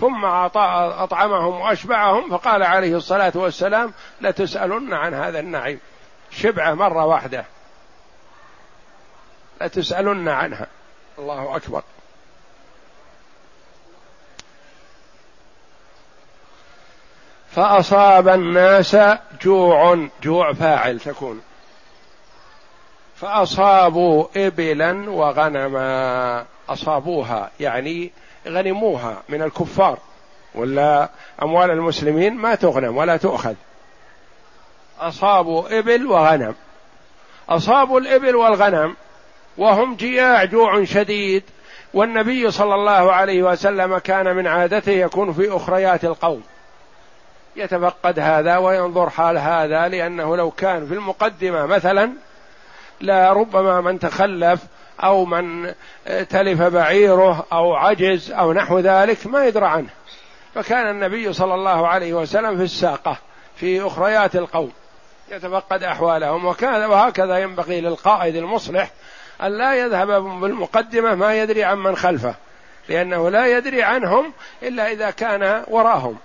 ثم 0.01 0.25
أطعمهم 0.25 1.61
وأشبعهم 1.61 2.31
فقال 2.31 2.63
عليه 2.63 2.97
الصلاة 2.97 3.33
والسلام 3.35 3.93
لتسألن 4.21 4.93
عن 4.93 5.15
هذا 5.15 5.41
النعيم. 5.41 5.81
شبعة 6.31 6.75
مرة 6.75 7.05
واحدة. 7.05 7.45
لتسألن 9.61 10.29
عنها. 10.29 10.67
الله 11.19 11.57
أكبر. 11.57 11.83
فأصاب 17.51 18.29
الناس 18.29 18.97
جوع 19.43 20.09
جوع 20.23 20.53
فاعل 20.53 21.01
تكون. 21.01 21.43
فأصابوا 23.17 24.27
إبلا 24.37 25.11
وغنما. 25.11 26.47
أصابوها 26.69 27.51
يعني 27.61 28.13
غنموها 28.49 29.23
من 29.29 29.43
الكفار 29.43 29.99
ولا 30.55 31.09
أموال 31.43 31.71
المسلمين 31.71 32.35
ما 32.35 32.55
تغنم 32.55 32.97
ولا 32.97 33.17
تؤخذ. 33.17 33.55
أصابوا 35.01 35.79
إبل 35.79 36.07
وغنم. 36.07 36.55
أصابوا 37.49 38.01
الإبل 38.01 38.37
والغنم 38.37 38.97
وهم 39.59 39.95
جياع 39.95 40.45
جوع 40.45 40.85
شديد 40.85 41.43
والنبي 41.95 42.51
صلى 42.51 42.75
الله 42.75 43.13
عليه 43.13 43.43
وسلم 43.43 43.99
كان 43.99 44.37
من 44.37 44.47
عادته 44.47 44.93
يكون 44.93 45.33
في 45.33 45.57
أخريات 45.57 46.05
القوم. 46.05 46.43
يتفقد 47.57 48.19
هذا 48.19 48.57
وينظر 48.57 49.11
حال 49.11 49.39
هذا 49.39 49.89
لأنه 49.89 50.37
لو 50.37 50.51
كان 50.51 50.87
في 50.87 50.95
المقدمة 50.95 51.67
مثلا 51.67 52.13
لا 53.01 53.33
ربما 53.33 53.81
من 53.81 53.99
تخلف 53.99 54.61
أو 55.01 55.25
من 55.25 55.75
تلف 56.31 56.63
بعيره 56.63 57.47
أو 57.53 57.75
عجز 57.75 58.33
أو 58.33 58.53
نحو 58.53 58.79
ذلك 58.79 59.27
ما 59.27 59.47
يدرى 59.47 59.67
عنه. 59.67 59.89
فكان 60.55 60.91
النبي 60.91 61.33
صلى 61.33 61.55
الله 61.55 61.89
عليه 61.89 62.15
وسلم 62.15 62.57
في 62.57 62.63
الساقة 62.63 63.17
في 63.57 63.87
أخريات 63.87 64.37
القوم 64.37 64.73
يتفقد 65.31 65.83
أحوالهم 65.83 66.47
وكذا 66.47 66.87
وهكذا 66.87 67.39
ينبغي 67.39 67.81
للقائد 67.81 68.37
المصلح 68.37 68.91
أن 69.43 69.59
لا 69.59 69.75
يذهب 69.75 70.09
بالمقدمة 70.41 71.15
ما 71.15 71.35
يدري 71.35 71.65
عن 71.65 71.79
من 71.79 71.97
خلفه 71.97 72.35
لأنه 72.89 73.31
لا 73.31 73.47
يدري 73.47 73.83
عنهم 73.83 74.33
إلا 74.63 74.93
إذا 74.93 75.11
كان 75.11 75.65
وراهم. 75.69 76.17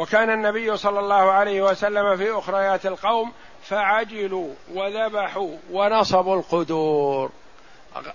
وكان 0.00 0.30
النبي 0.30 0.76
صلى 0.76 1.00
الله 1.00 1.30
عليه 1.30 1.62
وسلم 1.62 2.16
في 2.16 2.38
أخريات 2.38 2.86
القوم 2.86 3.32
فعجلوا 3.62 4.48
وذبحوا 4.74 5.56
ونصبوا 5.72 6.36
القدور. 6.36 7.30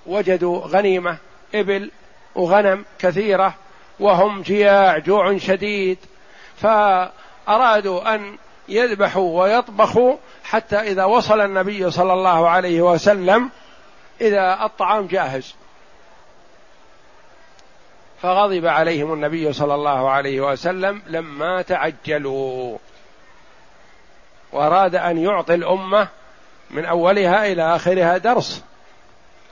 وجدوا 0.06 0.62
غنيمة 0.68 1.18
إبل 1.56 1.92
وغنم 2.36 2.86
كثيرة 3.00 3.54
وهم 4.00 4.42
جياع 4.42 4.98
جوع 4.98 5.38
شديد. 5.38 5.98
فأرادوا 6.58 8.16
أن 8.16 8.38
يذبحوا 8.70 9.42
ويطبخوا 9.42 10.16
حتى 10.44 10.80
إذا 10.80 11.04
وصل 11.06 11.42
النبي 11.42 11.92
صلى 11.92 12.14
الله 12.14 12.50
عليه 12.50 12.82
وسلم 12.82 13.50
إذا 14.22 14.66
الطعام 14.66 15.08
جاهز. 15.08 15.56
فغضب 18.26 18.66
عليهم 18.66 19.14
النبي 19.14 19.54
صلى 19.54 19.76
الله 19.76 20.10
عليه 20.10 20.42
وسلم 20.42 21.02
لما 21.08 21.62
تعجلوا. 21.62 22.78
وأراد 24.52 24.96
أن 24.96 25.18
يعطي 25.18 25.54
الأمة 25.54 26.08
من 26.72 26.86
أولها 26.86 27.52
إلى 27.52 27.76
آخرها 27.76 28.18
درس 28.18 28.64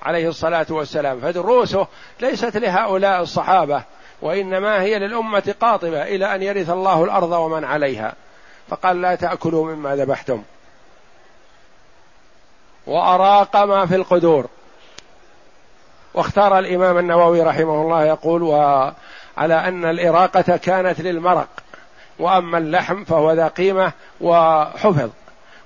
عليه 0.01 0.27
الصلاة 0.27 0.65
والسلام. 0.70 1.20
فدروسه 1.20 1.88
ليست 2.20 2.58
لهؤلاء 2.58 3.22
الصحابة 3.22 3.84
وإنما 4.22 4.82
هي 4.82 5.00
للأمة 5.00 5.56
قاطبة 5.62 6.03
إلى 6.03 6.36
أن 6.36 6.44
يرث 6.44 6.70
الله 6.70 7.03
الأرض 7.03 7.32
ومن 7.32 7.63
عليها. 7.63 8.13
فقال 8.70 9.01
لا 9.01 9.15
تأكلوا 9.15 9.75
مما 9.75 9.96
ذبحتم. 9.96 10.44
وأراق 12.88 13.58
ما 13.58 13.86
في 13.86 13.96
القدور. 13.96 14.48
واختار 16.13 16.60
الإمام 16.60 16.98
النووي 16.98 17.41
رحمه 17.41 17.82
الله 17.82 18.05
يقول 18.05 18.43
وعلى 18.43 19.67
أن 19.67 19.86
الإراقة 19.86 20.58
كانت 20.58 21.01
للمرق 21.01 21.48
وأما 22.20 22.58
اللحم 22.58 23.03
فهو 23.03 23.32
ذا 23.32 23.48
قيمة 23.48 23.91
وحفظ. 24.22 25.10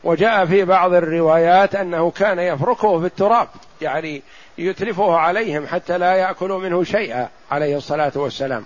وجاء 0.04 0.46
في 0.46 0.66
بعض 0.66 0.94
الروايات 0.94 1.76
أنه 1.76 2.12
كان 2.12 2.40
يفركه 2.40 3.00
في 3.00 3.06
التراب 3.06 3.48
يعني 3.82 4.22
يتلفه 4.58 5.18
عليهم 5.18 5.68
حتى 5.68 5.98
لا 5.98 6.14
يأكلوا 6.14 6.60
منه 6.60 6.84
شيئا 6.84 7.30
عليه 7.52 7.78
الصلاة 7.78 8.12
والسلام. 8.16 8.66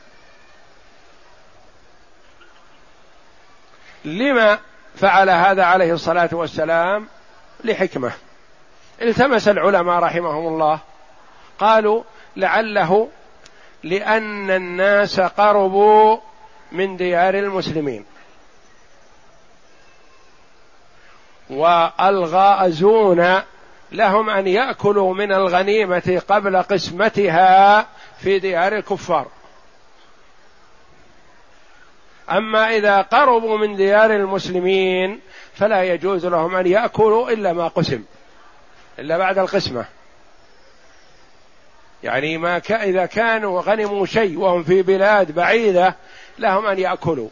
لما 4.05 4.59
فعل 4.95 5.29
هذا 5.29 5.63
عليه 5.63 5.93
الصلاة 5.93 6.29
والسلام؟ 6.31 7.07
لحكمة. 7.63 8.11
التمس 9.01 9.47
العلماء 9.47 9.99
رحمهم 9.99 10.47
الله 10.47 10.79
قالوا 11.61 12.03
لعله 12.35 13.09
لأن 13.83 14.51
الناس 14.51 15.19
قربوا 15.19 16.17
من 16.71 16.97
ديار 16.97 17.33
المسلمين. 17.33 18.05
والغازون 21.49 23.41
لهم 23.91 24.29
أن 24.29 24.47
يأكلوا 24.47 25.13
من 25.13 25.31
الغنيمة 25.31 26.21
قبل 26.27 26.63
قسمتها 26.63 27.87
في 28.19 28.39
ديار 28.39 28.75
الكفار. 28.77 29.27
أما 32.29 32.75
إذا 32.75 33.01
قربوا 33.01 33.57
من 33.57 33.75
ديار 33.75 34.15
المسلمين 34.15 35.19
فلا 35.53 35.83
يجوز 35.83 36.25
لهم 36.25 36.55
أن 36.55 36.67
يأكلوا 36.67 37.29
إلا 37.29 37.53
ما 37.53 37.67
قسم 37.67 38.03
إلا 38.99 39.17
بعد 39.17 39.37
القسمة. 39.37 39.85
يعني 42.03 42.37
ما 42.37 42.59
ك... 42.59 42.71
إذا 42.71 43.05
كانوا 43.05 43.61
غنموا 43.61 44.05
شيء 44.05 44.39
وهم 44.39 44.63
في 44.63 44.81
بلاد 44.81 45.31
بعيدة 45.31 45.95
لهم 46.39 46.65
أن 46.65 46.79
يأكلوا 46.79 47.29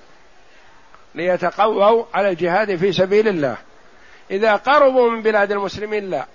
ليتقووا 1.16 2.06
على 2.14 2.30
الجهاد 2.30 2.76
في 2.76 2.92
سبيل 2.92 3.28
الله. 3.28 3.58
إذا 4.32 4.56
قربوا 4.56 5.10
من 5.10 5.22
بلاد 5.22 5.52
المسلمين 5.52 6.10
لا. 6.10 6.26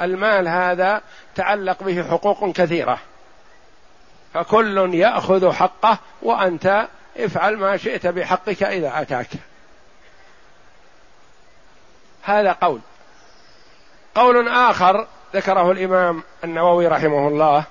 المال 0.00 0.48
هذا 0.48 1.00
تعلق 1.34 1.82
به 1.82 2.02
حقوق 2.10 2.52
كثيرة. 2.52 2.98
فكل 4.34 4.94
يأخذ 4.94 5.52
حقه 5.52 5.98
وأنت 6.22 6.88
افعل 7.18 7.56
ما 7.56 7.76
شئت 7.76 8.06
بحقك 8.06 8.62
إذا 8.62 9.02
أتاك. 9.02 9.28
هذا 12.22 12.52
قول. 12.52 12.80
قول 14.14 14.48
آخر 14.48 15.06
ذكره 15.34 15.70
الإمام 15.70 16.22
النووي 16.44 16.86
رحمه 16.86 17.28
الله. 17.28 17.64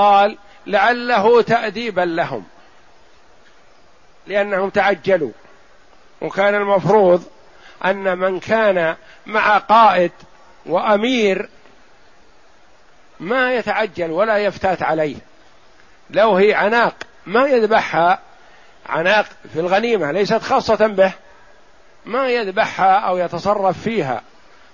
قال 0.00 0.38
لعله 0.66 1.42
تأديبا 1.42 2.00
لهم. 2.00 2.44
لأنهم 4.26 4.70
تعجلوا. 4.70 5.32
وكان 6.20 6.54
المفروض 6.54 7.24
أن 7.84 8.18
من 8.18 8.40
كان 8.40 8.96
مع 9.26 9.58
قائد 9.58 10.12
وأمير 10.66 11.48
ما 13.20 13.54
يتعجل 13.54 14.10
ولا 14.10 14.38
يفتات 14.38 14.82
عليه. 14.82 15.16
لو 16.10 16.36
هي 16.36 16.54
عناق 16.54 16.94
ما 17.26 17.46
يذبحها 17.46 18.18
عناق 18.86 19.26
في 19.52 19.60
الغنيمة 19.60 20.12
ليست 20.12 20.42
خاصة 20.42 20.86
به 20.86 21.12
ما 22.06 22.28
يذبحها 22.28 22.94
أو 22.94 23.18
يتصرف 23.18 23.82
فيها. 23.82 24.22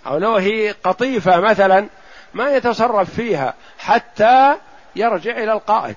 أو 0.06 0.18
لو 0.18 0.36
هي 0.36 0.70
قطيفة 0.84 1.40
مثلا 1.40 1.88
ما 2.34 2.56
يتصرف 2.56 3.14
فيها 3.14 3.54
حتى 3.78 4.56
يرجع 4.96 5.30
إلى 5.30 5.52
القائد. 5.52 5.96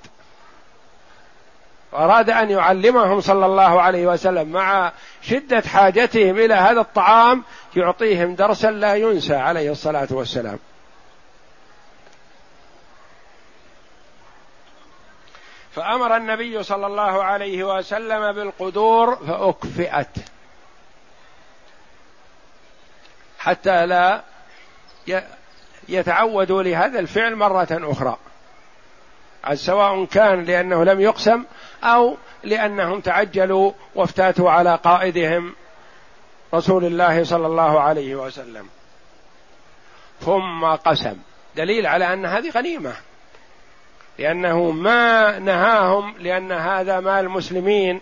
أراد 1.93 2.29
أن 2.29 2.49
يعلمهم 2.49 3.21
صلى 3.21 3.45
الله 3.45 3.81
عليه 3.81 4.07
وسلم 4.07 4.49
مع 4.49 4.91
شدة 5.21 5.61
حاجتهم 5.61 6.37
إلى 6.37 6.53
هذا 6.53 6.81
الطعام 6.81 7.43
يعطيهم 7.75 8.35
درسا 8.35 8.71
لا 8.71 8.95
ينسى 8.95 9.35
عليه 9.35 9.71
الصلاة 9.71 10.07
والسلام. 10.11 10.59
فأمر 15.71 16.17
النبي 16.17 16.63
صلى 16.63 16.87
الله 16.87 17.23
عليه 17.23 17.63
وسلم 17.77 18.31
بالقدور 18.31 19.15
فأكفئت. 19.15 20.17
حتى 23.39 23.85
لا 23.85 24.23
يتعودوا 25.89 26.63
لهذا 26.63 26.99
الفعل 26.99 27.35
مرة 27.35 27.67
أخرى. 27.71 28.17
سواء 29.53 30.05
كان 30.05 30.43
لأنه 30.43 30.83
لم 30.83 31.01
يقسم 31.01 31.43
أو 31.83 32.17
لأنهم 32.43 32.99
تعجلوا 32.99 33.71
وافتاتوا 33.95 34.51
على 34.51 34.75
قائدهم 34.75 35.55
رسول 36.53 36.85
الله 36.85 37.23
صلى 37.23 37.47
الله 37.47 37.81
عليه 37.81 38.15
وسلم. 38.15 38.67
ثم 40.19 40.65
قسم. 40.65 41.17
دليل 41.55 41.87
على 41.87 42.13
أن 42.13 42.25
هذه 42.25 42.49
غنيمة. 42.49 42.93
لأنه 44.19 44.71
ما 44.71 45.39
نهاهم 45.39 46.15
لأن 46.19 46.51
هذا 46.51 46.99
مال 46.99 47.29
مسلمين 47.29 48.01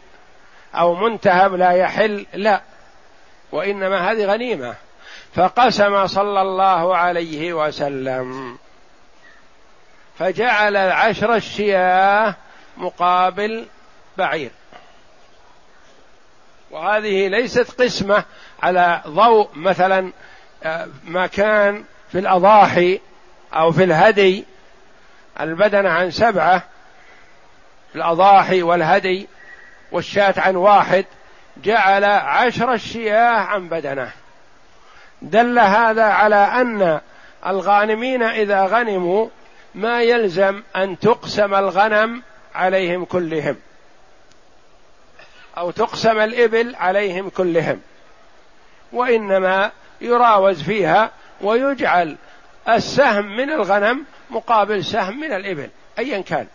أو 0.75 0.95
منتهب 0.95 1.53
لا 1.53 1.71
يحل 1.71 2.25
لا. 2.33 2.61
وإنما 3.51 4.11
هذه 4.11 4.25
غنيمة. 4.25 4.75
فقسم 5.35 6.07
صلى 6.07 6.41
الله 6.41 6.97
عليه 6.97 7.53
وسلم. 7.53 8.57
فجعل 10.19 10.77
عشر 10.77 11.35
الشياه 11.35 12.35
مقابل 12.77 13.65
بعير. 14.17 14.51
وهذه 16.71 17.27
ليست 17.27 17.81
قسمة 17.81 18.23
على 18.63 19.01
ضوء 19.07 19.49
مثلا 19.55 20.11
آه، 20.63 20.87
ما 21.03 21.27
كان 21.27 21.83
في 22.11 22.19
الأضاحي 22.19 22.99
أو 23.53 23.71
في 23.71 23.83
الهدي. 23.83 24.45
البدن 25.39 25.85
عن 25.85 26.11
سبعة 26.11 26.63
في 27.91 27.95
الأضاحي 27.95 28.61
والهدي 28.61 29.27
والشاة 29.91 30.33
عن 30.37 30.55
واحد. 30.55 31.05
جعل 31.63 32.03
عشر 32.03 32.73
الشياه 32.73 33.37
عن 33.37 33.69
بدنه. 33.69 34.11
دل 35.21 35.59
هذا 35.59 36.03
على 36.03 36.35
أن 36.35 36.99
الغانمين 37.47 38.23
إذا 38.23 38.65
غنموا 38.65 39.27
ما 39.77 40.01
يلزم 40.01 40.63
أن 40.75 40.99
تقسم 40.99 41.55
الغنم 41.55 42.23
عليهم 42.55 43.05
كلهم. 43.05 43.55
أو 45.57 45.71
تقسم 45.71 46.19
الإبل 46.19 46.75
عليهم 46.75 47.29
كلهم. 47.29 47.81
وإنما 48.93 49.71
يراوز 50.01 50.61
فيها 50.61 51.11
ويجعل 51.41 52.17
السهم 52.69 53.37
من 53.37 53.49
الغنم 53.51 54.05
مقابل 54.29 54.85
سهم 54.85 55.19
من 55.19 55.31
الإبل 55.33 55.69
أيا 55.99 56.21
كان. 56.21 56.47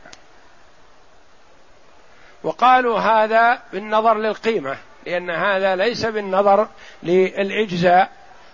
وقالوا 2.42 2.98
هذا 2.98 3.62
بالنظر 3.72 4.18
للقيمة 4.18 4.76
لأن 5.06 5.30
هذا 5.30 5.76
ليس 5.76 6.06
بالنظر 6.06 6.68
للإجزاء 7.02 8.10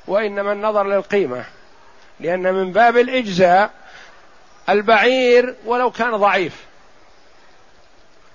وإنما 0.06 0.52
النظر 0.52 0.86
للقيمة. 0.86 1.44
لأن 2.20 2.54
من 2.54 2.72
باب 2.72 2.96
الإجزاء 2.96 3.70
البعير 4.68 5.54
ولو 5.64 5.90
كان 5.90 6.16
ضعيف. 6.16 6.64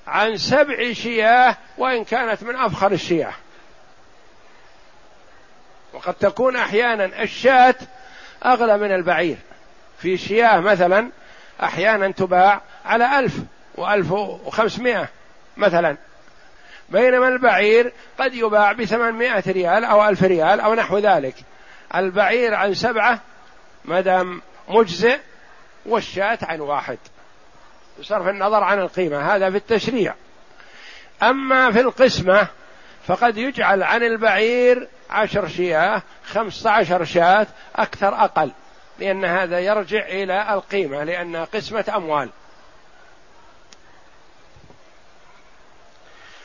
عن 0.07 0.37
سبع 0.37 0.93
شياه 0.93 1.57
وإن 1.77 2.03
كانت 2.03 2.43
من 2.43 2.55
أفخر 2.55 2.91
الشياه. 2.91 3.33
وقد 5.93 6.13
تكون 6.13 6.55
أحيانا 6.55 7.23
الشاة 7.23 7.75
أغلى 8.45 8.77
من 8.77 8.91
البعير. 8.91 9.37
في 9.99 10.17
شياه 10.17 10.59
مثلا 10.59 11.09
أحيانا 11.63 12.11
تباع 12.11 12.61
على 12.85 13.19
ألف 13.19 13.33
وألف 13.75 14.11
وخمسمائة 14.11 15.09
مثلا. 15.57 15.97
بينما 16.89 17.27
البعير 17.27 17.93
قد 18.19 18.33
يباع 18.33 18.71
بثمانمائة 18.71 19.51
ريال 19.51 19.85
أو 19.85 20.09
ألف 20.09 20.23
ريال 20.23 20.59
أو 20.59 20.73
نحو 20.73 20.97
ذلك. 20.97 21.35
البعير 21.95 22.53
عن 22.53 22.73
سبعة 22.73 23.19
مدام 23.85 24.41
مجزئ 24.69 25.19
والشاة 25.85 26.39
عن 26.41 26.59
واحد. 26.59 26.97
بصرف 27.99 28.27
النظر 28.27 28.63
عن 28.63 28.79
القيمة 28.79 29.35
هذا 29.35 29.49
في 29.49 29.57
التشريع. 29.57 30.15
أما 31.23 31.71
في 31.71 31.79
القسمة 31.79 32.47
فقد 33.07 33.37
يجعل 33.37 33.83
عن 33.83 34.03
البعير 34.03 34.87
عشر 35.09 35.47
شياه 35.47 36.01
خمسة 36.25 36.69
عشر 36.69 37.03
شاة 37.03 37.47
أكثر 37.75 38.15
أقل 38.15 38.51
لأن 38.99 39.25
هذا 39.25 39.59
يرجع 39.59 40.05
إلى 40.05 40.53
القيمة 40.53 41.03
لأن 41.03 41.35
قسمة 41.35 41.85
أموال. 41.95 42.29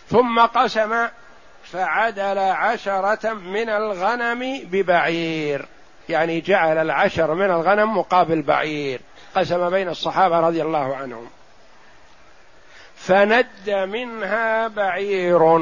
ثم 0.09 0.41
قسم 0.41 1.09
فعدل 1.65 2.39
عشرة 2.39 3.33
من 3.33 3.69
الغنم 3.69 4.61
ببعير. 4.65 5.67
يعني 6.09 6.41
جعل 6.41 6.79
العشر 6.79 7.35
من 7.35 7.51
الغنم 7.51 7.99
مقابل 7.99 8.43
بعير. 8.43 9.01
قسم 9.35 9.71
بين 9.71 9.89
الصحابة 9.89 10.41
رضي 10.41 10.63
الله 10.63 10.97
عنهم. 10.97 11.31
فند 12.97 13.71
منها 13.71 14.69
بعير. 14.69 15.59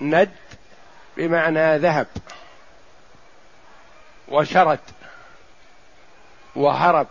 ند 0.00 0.30
بمعنى 1.16 1.78
ذهب. 1.78 2.06
وشرد. 4.28 4.78
وهرب. 6.56 7.06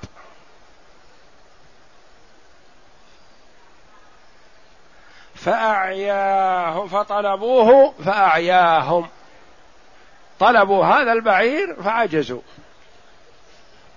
فأعياه 5.36 6.88
فطلبوه 6.88 7.94
فأعياهم. 8.06 9.10
طلبوا 10.40 10.86
هذا 10.86 11.12
البعير 11.12 11.76
فعجزوا. 11.84 12.42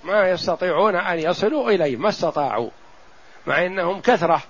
ما 0.04 0.30
يستطيعون 0.30 0.96
أن 0.96 1.18
يصلوا 1.18 1.70
إليه 1.70 1.96
ما 1.96 2.08
استطاعوا 2.08 2.70
مع 3.46 3.66
أنهم 3.66 4.00
كثرة 4.00 4.42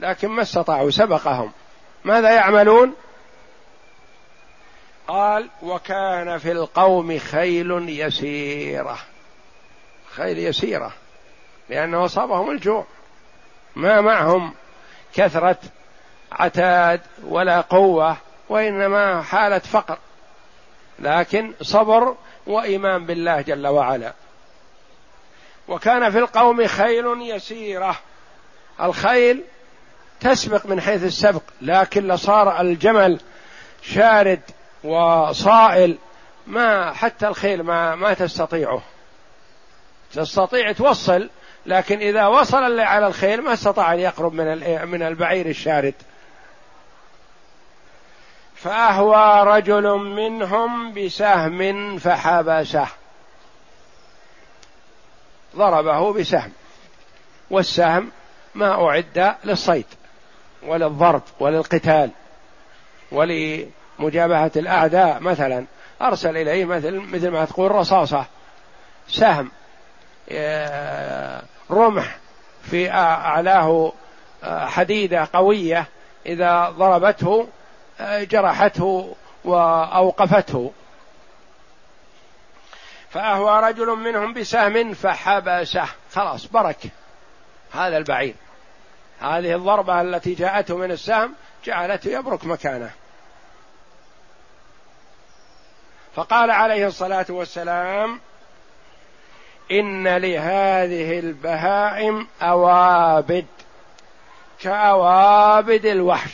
لكن 0.00 0.28
ما 0.28 0.42
استطاعوا 0.42 0.90
سبقهم. 0.90 1.52
ماذا 2.04 2.30
يعملون؟ 2.30 2.94
قال 5.08 5.48
وكان 5.62 6.38
في 6.38 6.52
القوم 6.52 7.18
خيل 7.18 7.88
يسيرة. 7.88 8.98
خيل 10.10 10.38
يسيرة 10.38 10.92
لأنه 11.68 12.04
أصابهم 12.04 12.50
الجوع. 12.50 12.86
ما 13.76 14.00
معهم 14.00 14.54
كثرة 15.14 15.58
عتاد 16.32 17.00
ولا 17.24 17.60
قوة 17.60 18.16
وإنما 18.48 19.22
حالة 19.22 19.58
فقر. 19.58 19.98
لكن 20.98 21.52
صبر 21.62 22.16
وإيمان 22.46 23.06
بالله 23.06 23.40
جل 23.40 23.66
وعلا. 23.66 24.12
وكان 25.68 26.10
في 26.10 26.18
القوم 26.18 26.66
خيل 26.66 27.06
يسيرة. 27.20 27.96
الخيل 28.80 29.44
تسبق 30.20 30.66
من 30.66 30.80
حيث 30.80 31.04
السبق 31.04 31.42
لكن 31.62 32.08
لصار 32.08 32.60
الجمل 32.60 33.20
شارد 33.82 34.40
وصائل. 34.84 35.98
ما 36.46 36.92
حتى 36.92 37.28
الخيل 37.28 37.62
ما 37.62 37.94
ما 37.94 38.14
تستطيعه. 38.14 38.82
تستطيع 40.14 40.72
توصل 40.72 41.30
لكن 41.66 41.98
إذا 41.98 42.26
وصل 42.26 42.64
اللي 42.64 42.82
على 42.82 43.06
الخيل 43.06 43.42
ما 43.42 43.52
استطاع 43.52 43.94
أن 43.94 43.98
يقرب 43.98 44.32
من 44.32 44.88
من 44.88 45.02
البعير 45.02 45.46
الشارد. 45.46 45.94
فأهوى 48.54 49.56
رجل 49.56 49.88
منهم 49.98 50.92
بسهم 50.94 51.98
فحبسه. 51.98 52.88
ضربه 55.56 56.12
بسهم 56.12 56.52
والسهم 57.50 58.10
ما 58.54 58.86
أعد 58.88 59.34
للصيد 59.44 59.86
وللضرب 60.66 61.22
وللقتال 61.40 62.10
ول 63.12 63.66
مجابهة 63.98 64.50
الأعداء 64.56 65.20
مثلا. 65.20 65.64
أرسل 66.02 66.36
إليه 66.36 66.64
مثل 66.64 67.00
مثل 67.00 67.28
ما 67.28 67.44
تقول 67.44 67.70
رصاصة 67.70 68.24
سهم 69.08 69.50
رمح 71.70 72.16
في 72.62 72.90
أعلاه 72.90 73.92
حديدة 74.44 75.28
قوية 75.32 75.86
إذا 76.26 76.70
ضربته 76.70 77.48
جرحته 78.00 79.14
وأوقفته. 79.44 80.72
فأهوى 83.12 83.60
رجل 83.70 83.86
منهم 83.86 84.32
بسهم 84.32 84.94
فحبسه. 84.94 85.88
خلاص 86.14 86.46
برك. 86.46 86.78
هذا 87.72 87.96
البعير. 87.96 88.34
هذه 89.20 89.54
الضربة 89.54 90.00
التي 90.00 90.34
جاءته 90.34 90.76
من 90.76 90.90
السهم 90.90 91.34
جعلته 91.64 92.10
يبرك 92.10 92.44
مكانه. 92.44 92.90
فقال 96.14 96.50
عليه 96.50 96.86
الصلاة 96.86 97.26
والسلام 97.28 98.20
إن 99.70 100.08
لهذه 100.08 101.18
البهائم 101.18 102.28
أوابد. 102.42 103.46
كأوابد 104.60 105.86
الوحش. 105.86 106.32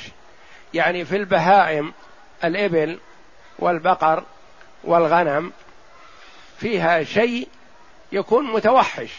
يعني 0.74 1.04
في 1.04 1.16
البهائم 1.16 1.92
الإبل 2.44 2.98
والبقر 3.58 4.22
والغنم 4.84 5.52
فيها 6.58 7.02
شيء 7.04 7.48
يكون 8.12 8.52
متوحش 8.52 9.12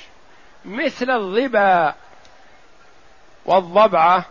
مثل 0.65 1.09
الظبا 1.09 1.93
والضبعة 3.45 4.25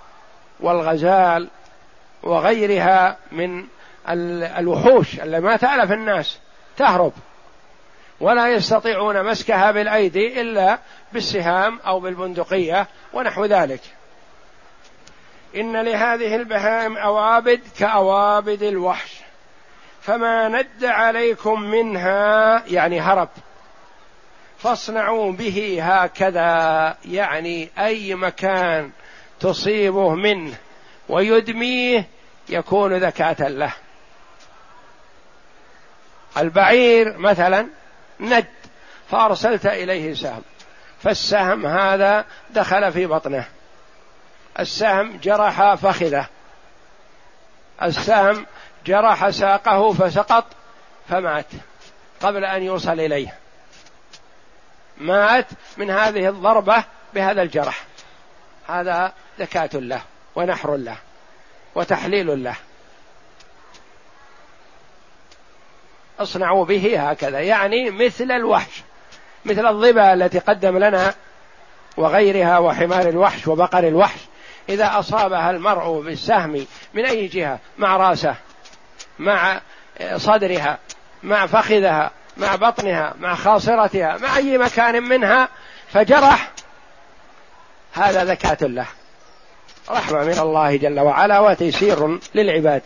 والغزال 0.61 1.49
وغيرها 2.23 3.17
من 3.33 3.67
الوحوش 4.59 5.21
اللي 5.21 5.41
ما 5.41 5.57
تألف 5.57 5.93
الناس 5.93 6.39
تهرب. 6.77 7.13
ولا 8.21 8.49
يستطيعون 8.49 9.25
مسكها 9.25 9.71
بالأيدي 9.71 10.41
إلا 10.41 10.79
بالسهام 11.13 11.81
أو 11.87 12.01
بالبندقية 12.01 12.87
ونحو 13.13 13.45
ذلك. 13.45 13.81
إن 15.57 15.77
لهذه 15.77 16.37
البهائم 16.37 16.97
أوابد 16.97 17.61
كأوابد 17.79 18.63
الوحش. 18.63 19.18
فما 20.09 20.49
ند 20.49 20.85
عليكم 20.85 21.61
منها 21.61 22.63
يعني 22.67 23.01
هرب. 23.01 23.29
فاصنعوا 24.59 25.33
به 25.33 25.79
هكذا 25.83 26.97
يعني 27.05 27.71
أي 27.79 28.15
مكان 28.15 28.91
تصيبه 29.41 30.15
منه 30.15 30.55
ويدميه 31.09 32.07
يكون 32.49 32.95
ذكاة 32.95 33.49
له. 33.49 33.73
البعير 36.39 37.19
مثلا 37.19 37.69
ند 38.21 38.47
فأرسلت 39.11 39.67
إليه 39.67 40.15
سهم. 40.15 40.43
فالسهم 41.03 41.67
هذا 41.67 42.25
دخل 42.51 42.93
في 42.93 43.07
بطنه. 43.07 43.45
السهم 44.59 45.17
جرح 45.23 45.75
فخذه. 45.75 46.27
السهم 47.83 48.47
جرح 48.89 49.31
ساقه 49.31 49.93
فسقط 49.93 50.45
فمات 51.09 51.47
قبل 52.23 52.45
أن 52.45 52.63
يوصل 52.63 53.01
إليه. 53.01 53.35
مات 54.99 55.47
من 55.77 55.91
هذه 55.91 56.29
الضربة 56.29 56.85
بهذا 57.15 57.43
الجرح. 57.43 57.85
هذا 58.69 59.13
زكاة 59.39 59.71
له 59.75 60.01
ونحر 60.37 60.77
له 60.77 60.97
وتحليل 61.75 62.45
له. 62.45 62.55
اصنعوا 66.21 66.65
به 66.65 67.11
هكذا 67.11 67.41
يعني 67.41 67.91
مثل 67.91 68.33
الوحش 68.33 68.83
مثل 69.45 69.67
الظبا 69.67 70.13
التي 70.13 70.39
قدم 70.39 70.79
لنا 70.79 71.15
وغيرها 71.97 72.59
وحمار 72.59 73.09
الوحش 73.09 73.49
وبقر 73.49 73.89
الوحش. 73.89 74.21
إذا 74.69 74.99
أصابها 74.99 75.51
المرء 75.51 76.01
بالسهم 76.01 76.67
من 76.95 77.07
أي 77.07 77.27
جهة؟ 77.27 77.59
مع 77.79 77.97
رأسه. 77.97 78.37
مع 79.19 79.61
صدرها 80.17 80.79
مع 81.23 81.47
فخذها 81.47 82.11
مع 82.37 82.57
بطنها 82.57 83.15
مع 83.19 83.35
خاصرتها 83.35 84.17
مع 84.17 84.37
أي 84.37 84.59
مكان 84.59 85.03
منها 85.03 85.49
فجرح 85.93 86.51
هذا 87.93 88.25
زكاة 88.25 88.67
له. 88.67 88.87
رحمة 89.91 90.25
من 90.25 90.39
الله 90.39 90.77
جل 90.77 91.01
وعلا 91.01 91.39
وتيسير 91.39 92.19
للعباد. 92.35 92.83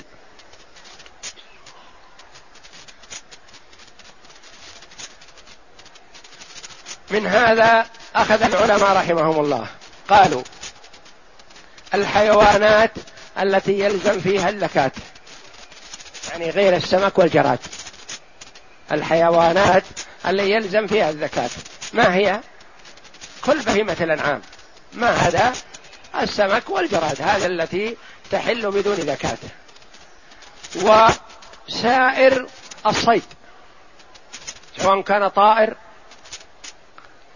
من 7.11 7.27
هذا 7.27 7.87
أخذ 8.17 8.43
العلماء 8.43 8.97
رحمهم 8.97 9.41
الله. 9.41 9.67
قالوا 10.09 10.43
الحيوانات 11.95 12.91
التي 13.41 13.81
يلزم 13.81 14.21
فيها 14.21 14.49
الزكاة. 14.49 14.93
يعني 16.31 16.51
غير 16.51 16.77
السمك 16.77 17.19
والجراد. 17.19 17.59
الحيوانات 18.93 19.85
اللي 20.27 20.51
يلزم 20.51 20.87
فيها 20.87 21.11
الزكاة. 21.11 21.51
ما 21.93 22.15
هي؟ 22.15 22.41
كل 23.45 23.61
بهيمة 23.61 23.97
الأنعام. 24.01 24.43
ما 24.93 25.11
هذا؟ 25.11 25.53
السمك 26.21 26.71
والجراد. 26.71 27.23
هذا 27.23 27.47
التي 27.47 27.97
تحل 28.31 28.71
بدون 28.71 28.97
زكاة. 28.97 29.39
وسائر 30.77 32.47
الصيد. 32.87 33.23
سواء 34.77 35.01
كان 35.01 35.29
طائر 35.29 35.77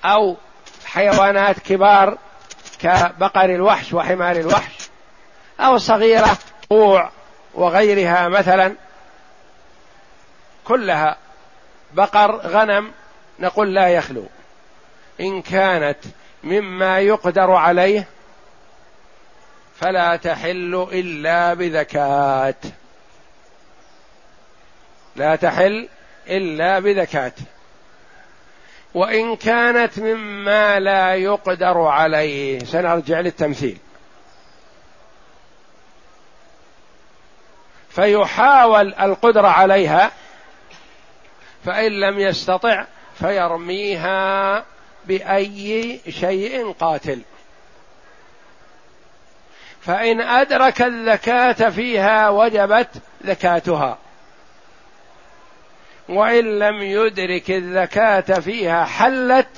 أو 0.05 0.37
حيوانات 0.85 1.59
كبار 1.59 2.18
كبقر 2.79 3.55
الوحش 3.55 3.92
وحمار 3.92 4.37
الوحش 4.37 4.88
أو 5.61 5.79
صغيرة 5.79 6.38
قوع 6.70 7.11
وغيرها 7.57 8.29
مثلا 8.29 8.75
كلها 10.64 11.16
بقر 11.92 12.37
غنم 12.37 12.92
نقول 13.38 13.75
لا 13.75 13.88
يخلو. 13.88 14.25
إن 15.21 15.42
كانت 15.42 15.99
مما 16.45 17.01
يقدر 17.01 17.51
عليه 17.51 18.07
فلا 19.81 20.16
تحل 20.16 20.88
إلا 20.92 21.55
بذكاة. 21.55 22.55
لا 25.16 25.37
تحل 25.37 25.88
إلا 26.29 26.79
بذكاة. 26.79 27.33
وإن 28.95 29.37
كانت 29.37 29.99
مما 29.99 30.81
لا 30.81 31.14
يقدر 31.14 31.81
عليه 31.81 32.59
سنرجع 32.59 33.21
للتمثيل. 33.21 33.79
فيحاول 37.97 38.95
القدرة 38.95 39.49
عليها 39.49 40.11
فإن 41.65 41.93
لم 41.93 42.21
يستطع 42.21 42.85
فيرميها 43.19 44.65
بأي 45.05 46.01
شيء 46.09 46.73
قاتل. 46.73 47.23
فإن 49.81 50.21
أدرك 50.21 50.83
الزكاة 50.83 51.71
فيها 51.71 52.29
وجبت 52.29 52.89
زكاتها. 53.25 53.99
وإن 56.09 56.59
لم 56.59 56.83
يدرك 56.83 57.51
الزكاة 57.51 58.41
فيها 58.41 58.85
حلت 58.85 59.57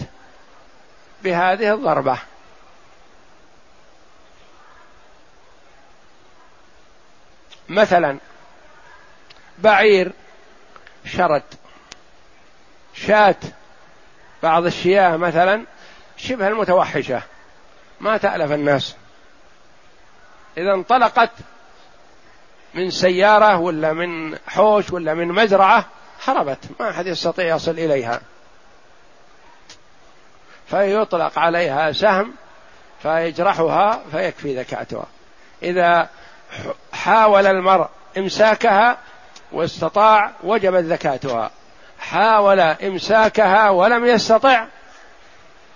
بهذه 1.22 1.74
الضربة. 1.74 2.18
مثلا 7.68 8.18
بعير 9.59 10.12
شرد 11.05 11.42
شاة 12.94 13.37
بعض 14.42 14.66
الشياه 14.66 15.16
مثلا 15.16 15.64
شبه 16.16 16.49
المتوحشة 16.49 17.23
ما 18.01 18.16
تألف 18.16 18.53
الناس. 18.53 18.97
إذا 20.59 20.75
انطلقت 20.75 21.31
من 22.75 22.90
سيارة 22.90 23.57
ولا 23.57 23.92
من 23.92 24.38
حوش 24.49 24.92
ولا 24.92 25.14
من 25.14 25.29
مزرعة 25.29 25.85
هربت 26.25 26.59
ما 26.81 26.90
أحد 26.90 27.07
يستطيع 27.07 27.55
يصل 27.57 27.71
إليها. 27.71 28.21
فيطلق 30.71 31.38
عليها 31.38 31.92
سهم 31.92 32.35
فيجرحها 33.03 34.03
فيكفي 34.12 34.57
ذكاتها 34.57 35.07
إذا 35.62 36.09
حاول 36.92 37.47
المرء 37.47 37.88
إمساكها 38.18 38.99
واستطاع 39.52 40.30
وجبت 40.44 40.84
زكاتها. 40.84 41.50
حاول 42.00 42.61
إمساكها 42.61 43.70
ولم 43.70 44.04
يستطع. 44.04 44.64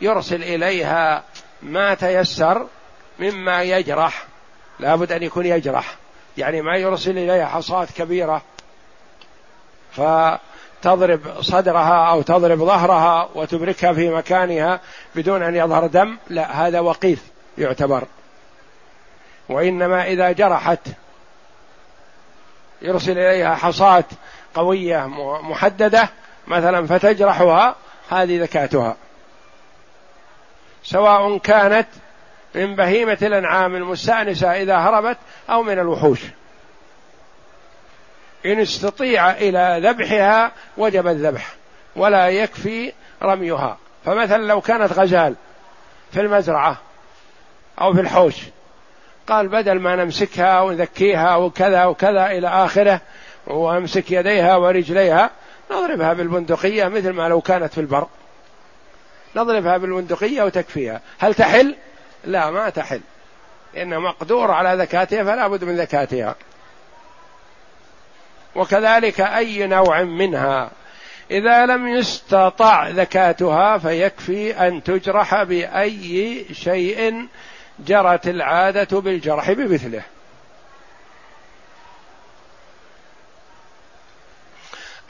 يرسل 0.01 0.43
إليها 0.43 1.23
ما 1.63 1.95
تيسر 1.95 2.67
مما 3.19 3.63
يجرح. 3.63 4.25
لابد 4.81 5.13
أن 5.13 5.23
يكون 5.23 5.47
يجرح. 5.47 5.95
يعني 6.37 6.63
ما 6.63 6.77
يرسل 6.77 7.19
إليها 7.19 7.47
حصاة 7.47 7.87
كبيرة. 7.97 8.43
فتضرب 9.93 11.21
صدرها 11.41 12.11
أو 12.11 12.23
تضرب 12.23 12.59
ظهرها 12.59 13.29
وتبركها 13.35 13.93
في 13.93 14.11
مكانها 14.11 14.81
بدون 15.15 15.43
أن 15.43 15.57
يظهر 15.57 15.87
دم. 15.87 16.19
لا 16.31 16.67
هذا 16.67 16.81
وقيف 16.81 17.23
يعتبر. 17.59 18.05
وإنما 19.49 20.07
إذا 20.07 20.33
جرحت 20.33 20.89
يرسل 22.83 23.19
إليها 23.19 23.55
حصاة 23.55 24.05
قوية 24.55 25.07
محددة 25.43 26.09
مثلا 26.47 26.87
فتجرحها 26.87 27.77
هذه 28.11 28.39
زكاتها 28.39 28.97
سواء 30.85 31.39
كانت 31.39 31.89
من 32.55 32.77
بهيمة 32.77 33.19
الأنعام 33.23 33.75
المستأنسة 33.75 34.63
إذا 34.63 34.77
هربت 34.77 35.19
أو 35.51 35.63
من 35.63 35.79
الوحوش. 35.79 36.21
إن 38.47 38.61
استطيع 38.61 39.31
إلى 39.31 39.81
ذبحها 39.85 40.53
وجب 40.77 41.07
الذبح 41.07 41.55
ولا 41.97 42.29
يكفي 42.29 42.93
رميها. 43.23 43.79
فمثلا 44.05 44.43
لو 44.43 44.61
كانت 44.61 44.93
غزال 44.93 45.35
في 46.13 46.21
المزرعة 46.21 46.77
أو 47.81 47.95
في 47.95 48.01
الحوش 48.01 48.37
قال 49.33 49.49
بدل 49.49 49.81
ما 49.81 49.97
نمسكها 49.97 50.61
ونذكيها 50.61 51.37
وكذا 51.37 51.85
وكذا 51.85 52.27
إلى 52.27 52.49
آخره 52.49 53.01
وأمسك 53.47 54.11
يديها 54.11 54.57
ورجليها 54.57 55.31
نضربها 55.71 56.13
بالبندقية 56.13 56.89
مثل 56.89 57.11
ما 57.11 57.29
لو 57.29 57.41
كانت 57.41 57.73
في 57.73 57.81
البر. 57.81 58.09
نضربها 59.37 59.77
بالبندقية 59.77 60.43
وتكفيها. 60.43 61.01
هل 61.19 61.35
تحل؟ 61.35 61.77
لا 62.25 62.51
ما 62.51 62.71
تحل. 62.71 63.01
لأنه 63.75 63.99
مقدور 63.99 64.51
على 64.51 64.83
ذكاتها 64.83 65.25
فلا 65.25 65.49
بد 65.49 65.65
من 65.65 65.77
ذكاتها. 65.77 66.35
وكذلك 68.55 69.21
أي 69.21 69.67
نوع 69.67 70.03
منها؟ 70.03 70.71
إذا 71.31 71.67
لم 71.67 71.89
يستطع 71.89 72.91
زكاتها 72.91 73.79
فيكفي 73.79 74.69
أن 74.69 74.83
تجرح 74.83 75.43
بأي 75.43 76.45
شيء 76.53 77.27
جرت 77.79 78.29
العادة 78.29 79.01
بالجرح 79.01 79.53
بمثله. 79.53 80.03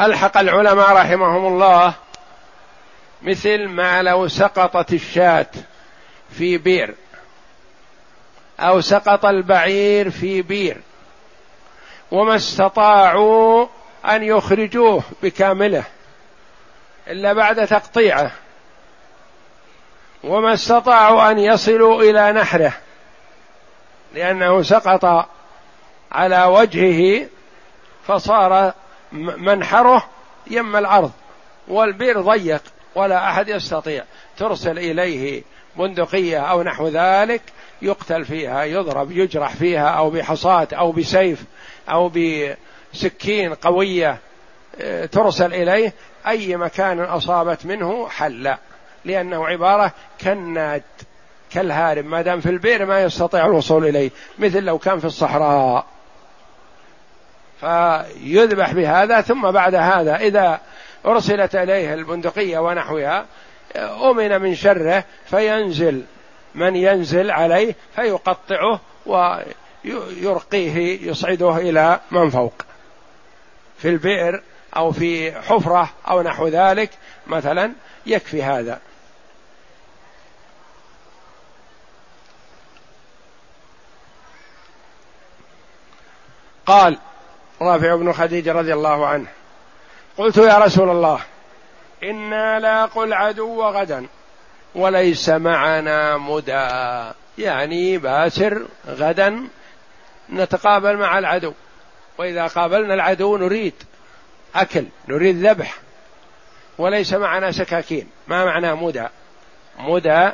ألحق 0.01 0.39
العلماء 0.39 0.93
رحمهم 0.93 1.47
الله 1.47 1.95
مثل 3.23 3.69
ما 3.69 4.03
لو 4.03 4.29
سقطت 4.29 4.93
الشاة 4.93 5.47
في 6.31 6.59
بير 6.59 6.95
أو 8.61 8.81
سقط 8.81 9.25
البعير 9.25 10.11
في 10.11 10.43
بير 10.43 10.81
وما 12.11 12.37
استطاعوا 12.37 13.67
أن 14.05 14.23
يخرجوه 14.23 15.03
بكامله 15.23 15.85
إلا 17.09 17.33
بعد 17.33 17.67
تقطيعه. 17.67 18.31
وما 20.25 20.55
استطاعوا 20.55 21.31
أن 21.31 21.39
يصلوا 21.39 22.03
إلى 22.03 22.33
نحره 22.33 22.73
لأنه 24.15 24.63
سقط 24.63 25.29
على 26.13 26.45
وجهه 26.45 27.27
فصار 28.07 28.73
منحره 29.13 30.05
يم 30.51 30.77
الأرض 30.77 31.11
والبئر 31.69 32.21
ضيق 32.21 32.63
ولا 32.95 33.31
أحد 33.31 33.49
يستطيع. 33.49 34.05
ترسل 34.37 34.79
إليه 34.79 35.43
بندقية 35.77 36.39
أو 36.39 36.63
نحو 36.63 36.89
ذلك 36.89 37.43
يقتل 37.83 38.25
فيها 38.25 38.65
يضرب 38.65 39.13
يجرح 39.13 39.55
فيها 39.55 39.89
أو 39.89 40.11
بحصاة 40.11 40.69
أو 40.73 40.93
بسيف 40.93 41.45
أو 41.91 42.13
بسكين 42.95 43.55
قوية. 43.55 44.19
آه، 44.81 45.07
ترسل 45.07 45.55
إليه 45.55 45.93
أي 46.27 46.57
مكان 46.57 47.01
أصابت 47.01 47.67
منه 47.67 48.09
حل. 48.09 48.57
لأنه 49.05 49.47
عبارة 49.47 49.93
كالناد 50.19 50.83
كالهارب 51.53 52.05
ما 52.05 52.23
دام 52.23 52.41
في 52.41 52.51
البئر 52.51 52.87
ما 52.87 53.03
يستطيع 53.03 53.47
الوصول 53.47 53.87
إليه 53.87 54.11
مثل 54.39 54.63
لو 54.63 54.79
كان 54.79 54.99
في 54.99 55.05
الصحراء. 55.05 55.87
فيذبح 57.61 58.73
بهذا 58.73 59.21
ثم 59.21 59.51
بعد 59.51 59.75
هذا 59.75 60.17
إذا 60.17 60.61
أرسلت 61.07 61.55
إليه 61.55 61.95
البندقية 61.95 62.59
ونحوها 62.59 63.27
أمن 63.77 64.43
من 64.43 64.55
شره 64.55 65.05
فينزل 65.27 66.03
من 66.55 66.77
ينزل 66.77 67.31
عليه 67.31 67.75
فيقطعه 67.97 68.81
ويرقيه 69.07 71.09
يصعده 71.09 71.57
إلى 71.57 72.01
من 72.11 72.31
فوق. 72.31 72.55
في 73.79 73.89
البئر 73.89 74.43
أو 74.77 74.93
في 74.93 75.33
حفرة 75.33 75.91
أو 76.09 76.23
نحو 76.23 76.49
ذلك 76.49 76.91
مثلا 77.27 77.73
يكفي 78.07 78.43
هذا. 78.43 78.81
قال 86.67 86.99
رافع 87.63 87.97
بن 87.97 88.13
خديجة 88.13 88.53
رضي 88.53 88.75
الله 88.75 89.07
عنه 89.07 89.27
قلت 90.19 90.37
يا 90.37 90.59
رسول 90.59 90.91
الله 90.91 91.21
إنا 92.03 92.61
لاقوا 92.61 93.05
العدو 93.05 93.63
غدا 93.63 94.07
وليس 94.75 95.29
معنا 95.29 96.17
مدى 96.17 96.69
يعني 97.39 97.99
باسر 97.99 98.67
غدا 98.87 99.49
نتقابل 100.33 100.97
مع 100.97 101.19
العدو 101.19 101.53
وإذا 102.19 102.47
قابلنا 102.47 102.95
العدو 102.95 103.37
نريد 103.37 103.75
أكل 104.55 104.85
نريد 105.09 105.47
ذبح 105.47 105.75
وليس 106.79 107.13
معنا 107.13 107.53
سكاكين 107.53 108.09
ما 108.29 108.45
معنى 108.45 108.75
مدى؟ 108.75 109.07
مدى 109.79 110.31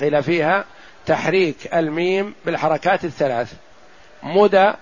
قيل 0.00 0.22
فيها 0.22 0.64
تحريك 1.06 1.74
الميم 1.74 2.34
بالحركات 2.46 3.04
الثلاث 3.04 3.52
مدى 4.22 4.72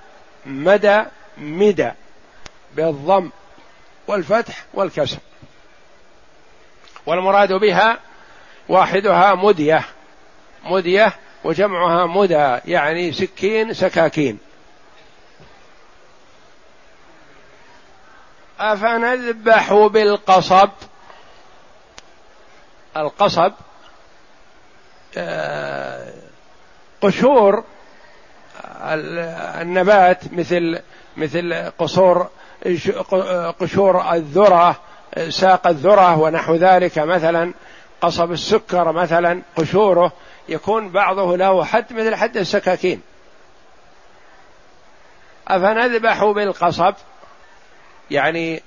مدى 0.49 1.05
مدى 1.39 1.91
بالضم 2.75 3.31
والفتح 4.07 4.65
والكسر. 4.75 5.19
والمراد 7.07 7.53
بها 7.53 7.99
واحدها 8.69 9.35
مدية. 9.35 9.85
مدية 10.65 11.13
وجمعها 11.45 12.07
مدى 12.07 12.59
يعني 12.65 13.13
سكين 13.13 13.75
سكاكين. 13.75 14.39
أفنذبح 18.61 19.73
بالقصب. 19.73 20.71
القصب 22.97 23.53
آه، 25.17 26.13
قشور 27.01 27.65
النبات 29.63 30.33
مثل 30.33 30.79
مثل 31.17 31.71
قصور 31.79 32.29
قشور 33.61 34.13
الذرة 34.13 34.81
ساق 35.29 35.67
الذرة 35.67 36.19
ونحو 36.19 36.55
ذلك 36.55 36.99
مثلا 36.99 37.53
قصب 38.01 38.33
السكر 38.33 38.93
مثلا 38.93 39.43
قشوره 39.57 40.13
يكون 40.49 40.89
بعضه 40.89 41.37
له 41.37 41.65
حد 41.65 41.93
مثل 41.93 42.15
حد 42.15 42.37
السكاكين. 42.37 43.03
أفنذبح 45.49 46.25
بالقصب؟ 46.25 46.95
يعني 48.11 48.63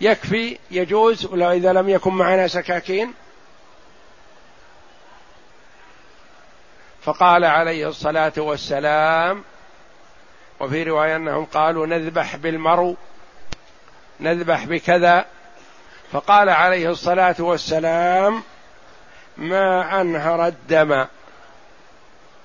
يكفي 0.00 0.58
يجوز 0.70 1.26
ولو 1.26 1.50
إذا 1.50 1.72
لم 1.72 1.88
يكن 1.88 2.14
معنا 2.14 2.48
سكاكين 2.48 3.12
فقال 7.06 7.44
عليه 7.44 7.88
الصلاة 7.88 8.32
والسلام 8.36 9.44
وفي 10.60 10.82
رواية 10.82 11.16
أنهم 11.16 11.44
قالوا 11.44 11.86
نذبح 11.86 12.36
بالمرو 12.36 12.96
نذبح 14.20 14.64
بكذا 14.64 15.24
فقال 16.12 16.48
عليه 16.48 16.90
الصلاة 16.90 17.34
والسلام 17.38 18.42
ما 19.36 20.00
أنهر 20.00 20.46
الدم 20.46 21.04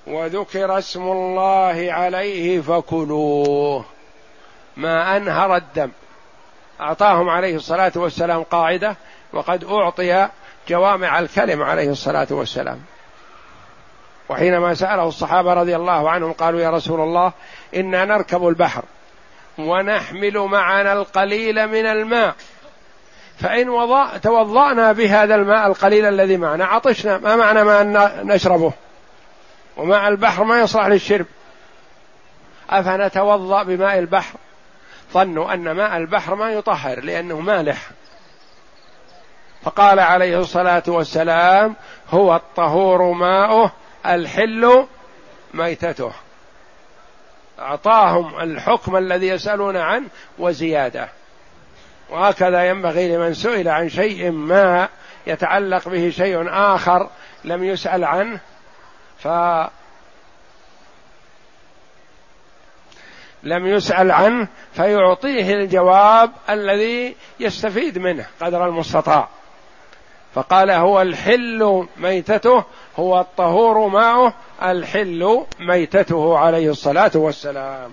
وذكر 0.06 0.78
اسم 0.78 1.02
الله 1.02 1.86
عليه 1.92 2.60
فكلوه 2.60 3.84
ما 4.76 5.16
أنهر 5.16 5.56
الدم. 5.56 5.90
أعطاهم 6.80 7.28
عليه 7.28 7.56
الصلاة 7.56 7.92
والسلام 7.96 8.42
قاعدة 8.42 8.96
وقد 9.32 9.64
أعطي 9.64 10.28
جوامع 10.68 11.18
الكلم 11.18 11.62
عليه 11.62 11.90
الصلاة 11.90 12.26
والسلام. 12.30 12.80
وحينما 14.28 14.74
سأله 14.74 15.08
الصحابة 15.08 15.54
رضي 15.54 15.76
الله 15.76 16.10
عنهم 16.10 16.32
قالوا 16.32 16.60
يا 16.60 16.70
رسول 16.70 17.00
الله 17.00 17.32
إنا 17.76 18.04
نركب 18.04 18.48
البحر 18.48 18.82
ونحمل 19.58 20.38
معنا 20.38 20.92
القليل 20.92 21.66
من 21.66 21.86
الماء 21.86 22.34
فإن 23.38 23.68
وضع 23.68 24.16
توضأنا 24.16 24.92
بهذا 24.92 25.34
الماء 25.34 25.66
القليل 25.66 26.04
الذي 26.04 26.36
معنا 26.36 26.64
عطشنا 26.64 27.18
ما 27.18 27.36
معنى 27.36 27.64
ما 27.64 27.82
نشربه؟ 28.22 28.72
وماء 29.76 30.08
البحر 30.08 30.44
ما 30.44 30.60
يصلح 30.60 30.86
للشرب؟ 30.86 31.26
أفنتوضأ 32.70 33.62
بماء 33.62 33.98
البحر؟ 33.98 34.34
ظنوا 35.12 35.54
أن 35.54 35.70
ماء 35.70 35.96
البحر 35.96 36.34
ما 36.34 36.50
يطهر 36.50 37.00
لأنه 37.00 37.40
مالح. 37.40 37.90
فقال 39.62 40.00
عليه 40.00 40.40
الصلاة 40.40 40.82
والسلام 40.86 41.76
هو 42.10 42.36
الطهور 42.36 43.12
ماؤه 43.12 43.72
الحل 44.06 44.86
ميتته. 45.54 46.12
أعطاهم 47.58 48.40
الحكم 48.40 48.96
الذي 48.96 49.28
يسألون 49.28 49.76
عنه 49.76 50.06
وزيادة. 50.38 51.08
وهكذا 52.10 52.64
ينبغي 52.68 53.16
لمن 53.16 53.34
سئل 53.34 53.68
عن 53.68 53.88
شيء 53.88 54.30
ما 54.30 54.88
يتعلق 55.26 55.88
به 55.88 56.10
شيء 56.10 56.48
آخر 56.48 57.10
لم 57.44 57.64
يسأل 57.64 58.04
عنه 58.04 58.40
ف 59.18 59.28
لم 63.42 63.66
يسأل 63.66 64.10
عنه 64.10 64.48
فيعطيه 64.72 65.54
الجواب 65.54 66.32
الذي 66.50 67.16
يستفيد 67.40 67.98
منه 67.98 68.26
قدر 68.40 68.66
المستطاع. 68.66 69.28
فقال 70.34 70.70
هو 70.70 71.02
الحل 71.02 71.86
ميتته 71.96 72.64
هو 72.96 73.20
الطهور 73.20 73.88
ماؤه 73.88 74.32
الحل 74.62 75.44
ميتته 75.60 76.38
عليه 76.38 76.70
الصلاة 76.70 77.10
والسلام. 77.14 77.92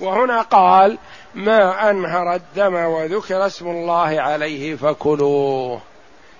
وهنا 0.00 0.42
قال 0.42 0.98
ما 1.34 1.90
أنهر 1.90 2.34
الدم 2.34 2.74
وذكر 2.74 3.46
اسم 3.46 3.68
الله 3.68 4.20
عليه 4.20 4.76
فكلوه. 4.76 5.80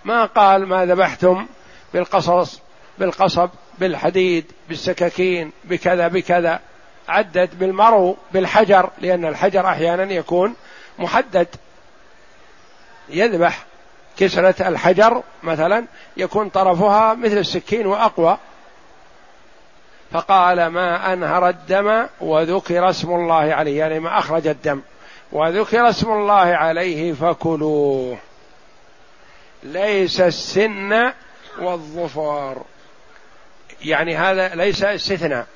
ما 0.04 0.24
قال 0.24 0.66
ما 0.66 0.84
ذبحتم 0.84 1.46
بالقصص 1.94 2.60
بالقصب 2.98 3.48
بالحديد 3.78 4.52
بالسكاكين 4.68 5.52
بكذا 5.64 6.08
بكذا. 6.08 6.60
عدد 7.08 7.58
بالمرو 7.58 8.16
بالحجر 8.32 8.90
لأن 8.98 9.24
الحجر 9.24 9.66
أحيانا 9.66 10.12
يكون 10.12 10.54
محدد. 10.98 11.48
يذبح 13.08 13.65
كسرة 14.16 14.68
الحجر 14.68 15.22
مثلا 15.42 15.86
يكون 16.16 16.48
طرفها 16.48 17.14
مثل 17.14 17.38
السكين 17.38 17.86
وأقوى. 17.86 18.38
فقال 20.12 20.66
ما 20.66 21.12
أنهر 21.12 21.48
الدم 21.48 22.06
وذكر 22.20 22.90
اسم 22.90 23.10
الله 23.10 23.34
عليه 23.54 23.78
يعني 23.78 24.00
ما 24.00 24.18
أخرج 24.18 24.46
الدم 24.46 24.80
وذكر 25.32 25.88
اسم 25.88 26.10
الله 26.10 26.34
عليه 26.34 27.12
فكلوه. 27.12 28.18
ليس 29.62 30.20
السن 30.20 31.12
والظفر 31.58 32.62
يعني 33.84 34.16
هذا 34.16 34.54
ليس 34.54 34.84
استثناء 34.84 35.46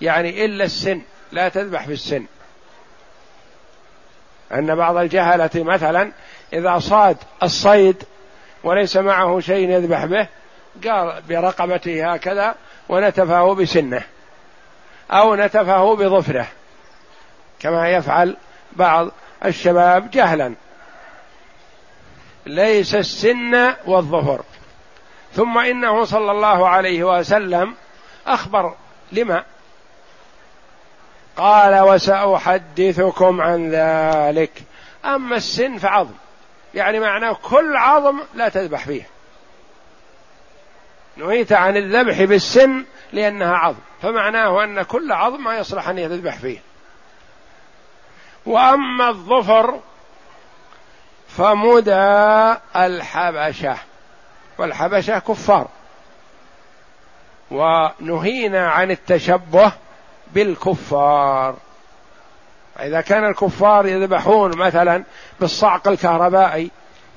يعني 0.00 0.44
إلا 0.44 0.64
السن 0.64 1.02
لا 1.32 1.48
تذبح 1.48 1.86
في 1.86 1.92
السن. 1.92 2.26
أن 4.52 4.74
بعض 4.74 4.96
الجهلة 4.96 5.50
مثلا 5.54 6.12
إذا 6.52 6.78
صاد 6.78 7.16
الصيد 7.42 8.02
وليس 8.64 8.96
معه 8.96 9.40
شيء 9.40 9.70
يذبح 9.70 10.04
به 10.04 10.28
قال 10.88 11.22
برقبته 11.28 12.12
هكذا 12.12 12.54
ونتفه 12.88 13.54
بسنة 13.54 14.02
أو 15.10 15.34
نتفه 15.34 15.96
بظفره. 15.96 16.46
كما 17.60 17.88
يفعل 17.88 18.36
بعض 18.72 19.08
الشباب 19.44 20.10
جهلا. 20.10 20.54
ليس 22.46 22.94
السن 22.94 23.72
والظفر. 23.86 24.42
ثم 25.34 25.58
إنه 25.58 26.04
صلى 26.04 26.30
الله 26.30 26.68
عليه 26.68 27.04
وسلم 27.04 27.74
أخبر 28.26 28.74
لما؟ 29.12 29.44
قال 31.36 31.80
وسأحدثكم 31.80 33.40
عن 33.40 33.70
ذلك. 33.70 34.62
أما 35.04 35.36
السن 35.36 35.78
فعظم. 35.78 36.14
يعني 36.74 37.00
معناه 37.00 37.32
كل 37.42 37.76
عظم 37.76 38.20
لا 38.34 38.48
تذبح 38.48 38.84
فيه. 38.84 39.08
نهيت 41.16 41.52
عن 41.52 41.76
الذبح 41.76 42.22
بالسن 42.22 42.84
لأنها 43.12 43.54
عظم 43.54 43.80
فمعناه 44.02 44.64
أن 44.64 44.82
كل 44.82 45.12
عظم 45.12 45.44
ما 45.44 45.58
يصلح 45.58 45.88
أن 45.88 45.98
يذبح 45.98 46.36
فيه. 46.36 46.58
وأما 48.46 49.08
الظفر 49.08 49.80
فمدى 51.28 52.56
الحبشة 52.76 53.76
والحبشة 54.58 55.18
كفار. 55.18 55.68
ونهينا 57.50 58.70
عن 58.70 58.90
التشبه 58.90 59.72
بالكفار. 60.32 61.56
إذا 62.86 63.00
كان 63.00 63.24
الكفار 63.24 63.86
يذبحون 63.86 64.58
مثلا 64.58 65.04
بالصعق 65.40 65.88
الكهربائي 65.88 66.70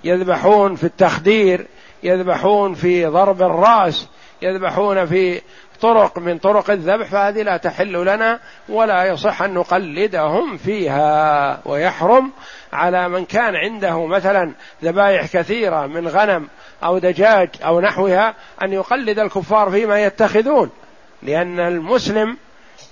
يذبحون 0.04 0.76
في 0.76 0.84
التخدير 0.84 1.68
يذبحون 2.04 2.74
في 2.74 3.06
ضرب 3.06 3.42
الرأس 3.42 4.08
يذبحون 4.42 5.06
في 5.06 5.42
طرق 5.82 6.20
من 6.20 6.38
طرق 6.38 6.70
الذبح 6.70 7.08
فهذه 7.08 7.42
لا 7.42 7.58
تحل 7.58 8.06
لنا 8.06 8.40
ولا 8.70 9.06
يصح 9.06 9.42
أن 9.42 9.54
نقلدهم 9.54 10.58
فيها. 10.58 11.60
ويحرم 11.66 12.32
على 12.74 13.10
من 13.10 13.26
كان 13.26 13.56
عنده 13.56 14.06
مثلا 14.06 14.54
ذبائح 14.84 15.26
كثيرة 15.26 15.88
من 15.88 16.08
غنم 16.08 16.48
أو 16.84 16.98
دجاج 16.98 17.50
أو 17.66 17.80
نحوها 17.80 18.34
أن 18.64 18.74
يقلد 18.74 19.20
الكفار 19.20 19.72
فيما 19.72 20.04
يتخذون 20.04 20.70
لأن 21.24 21.60
المسلم 21.60 22.38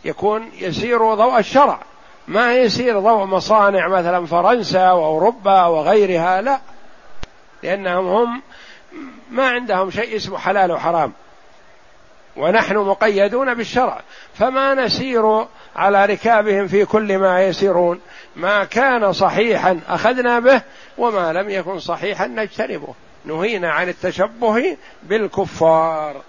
يكون 0.05 0.49
يسير 0.59 1.15
ضوء 1.15 1.39
الشرع. 1.39 1.79
ما 2.31 2.55
يسير 2.55 2.99
ضوء 2.99 3.25
مصانع 3.25 3.87
مثلا 3.87 4.25
فرنسا 4.25 4.91
وأوروبا 4.91 5.65
وغيرها 5.65 6.41
لا. 6.41 6.59
لأنهم 7.63 8.07
هم 8.07 8.41
ما 9.31 9.49
عندهم 9.49 9.91
شيء 9.91 10.15
اسمه 10.15 10.37
حلال 10.37 10.71
وحرام. 10.71 11.13
ونحن 12.37 12.77
مقيدون 12.77 13.53
بالشرع. 13.53 14.01
فما 14.33 14.73
نسير 14.73 15.45
على 15.75 16.05
ركابهم 16.05 16.67
في 16.67 16.85
كل 16.85 17.17
ما 17.17 17.43
يسيرون 17.43 18.01
ما 18.35 18.63
كان 18.63 19.13
صحيحا 19.13 19.79
أخذنا 19.87 20.39
به 20.39 20.61
وما 20.97 21.33
لم 21.33 21.49
يكن 21.49 21.79
صحيحا 21.79 22.27
نجتنبه. 22.27 22.93
نهينا 23.25 23.71
عن 23.71 23.89
التشبه 23.89 24.77
بالكفار. 25.03 26.21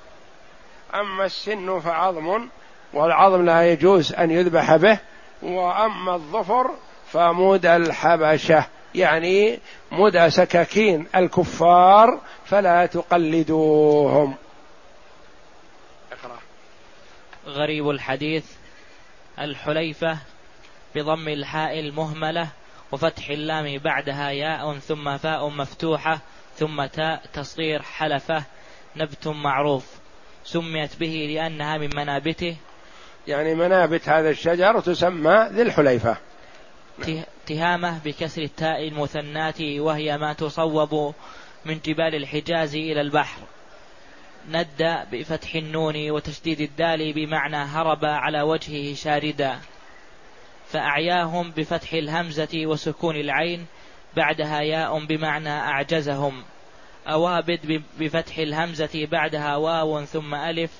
أما 0.95 1.25
السن 1.25 1.81
فعظم 1.81 2.49
والعظم 2.93 3.45
لا 3.45 3.73
يجوز 3.73 4.13
أن 4.13 4.31
يذبح 4.31 4.77
به. 4.77 4.99
وأما 5.43 6.15
الظفر 6.15 6.71
فمود 7.13 7.67
الحبشة 7.67 8.67
يعني 8.95 9.59
مدى 9.93 10.31
سكاكين 10.31 11.07
الكفار 11.17 12.21
فلا 12.45 12.87
تقلدوهم. 12.87 14.35
اقرأ. 16.13 16.39
غريب 17.47 17.91
الحديث 17.91 18.45
الحليفة 19.39 20.19
بضم 20.95 21.29
الحاء 21.29 21.81
المهملة 21.81 22.49
وفتح 22.93 23.29
اللام 23.29 23.79
بعدها 23.79 24.31
ياء 24.31 24.79
ثم 24.79 25.17
فاء 25.17 25.49
مفتوحة 25.49 26.19
ثم 26.57 26.87
تاء 26.87 27.23
تصغير 27.33 27.83
حلفة 27.83 28.45
نبت 28.97 29.29
معروف. 29.29 29.87
سميت 30.45 30.97
به 30.97 31.27
لأنها 31.35 31.79
من 31.79 31.91
منابته 31.97 32.57
يعني 33.29 33.55
منابت 33.55 34.09
هذا 34.09 34.31
الشجر 34.31 34.81
تسمى 34.81 35.49
ذي 35.53 35.63
الحليفة. 35.63 36.17
تهامة 37.47 38.01
بكسر 38.05 38.43
التاء 38.43 38.89
المثنات 38.89 39.61
وهي 39.61 40.19
ما 40.19 40.33
تصوب 40.33 41.15
من 41.65 41.81
جبال 41.85 42.15
الحجاز 42.15 42.75
إلى 42.75 43.01
البحر. 43.01 43.41
ند 44.51 45.07
بفتح 45.13 45.55
النون 45.55 46.11
وتشديد 46.11 46.61
الدال 46.61 47.13
بمعنى 47.13 47.57
هرب 47.57 48.05
على 48.05 48.43
وجهه 48.43 48.95
شاردا. 48.95 49.59
فأعياهم 50.69 51.51
بفتح 51.51 51.93
الهمزة 51.93 52.63
وسكون 52.67 53.17
العين 53.17 53.67
بعدها 54.17 54.61
ياء 54.61 55.05
بمعنى 55.05 55.51
أعجزهم. 55.51 56.43
أوابد 57.07 57.83
بفتح 57.99 58.39
الهمزة 58.39 59.07
بعدها 59.07 59.57
واو 59.57 60.05
ثم 60.05 60.35
ألف 60.35 60.71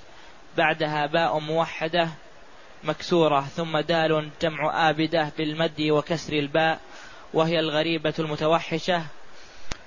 بعدها 0.57 1.07
باء 1.07 1.39
موحدة 1.39 2.09
مكسورة 2.85 3.41
ثم 3.41 3.79
دال 3.79 4.29
جمع 4.43 4.91
آبدة 4.91 5.33
بالمد 5.39 5.81
وكسر 5.81 6.33
الباء 6.33 6.81
وهي 7.35 7.61
الغريبة 7.61 8.15
المتوحشة 8.19 9.03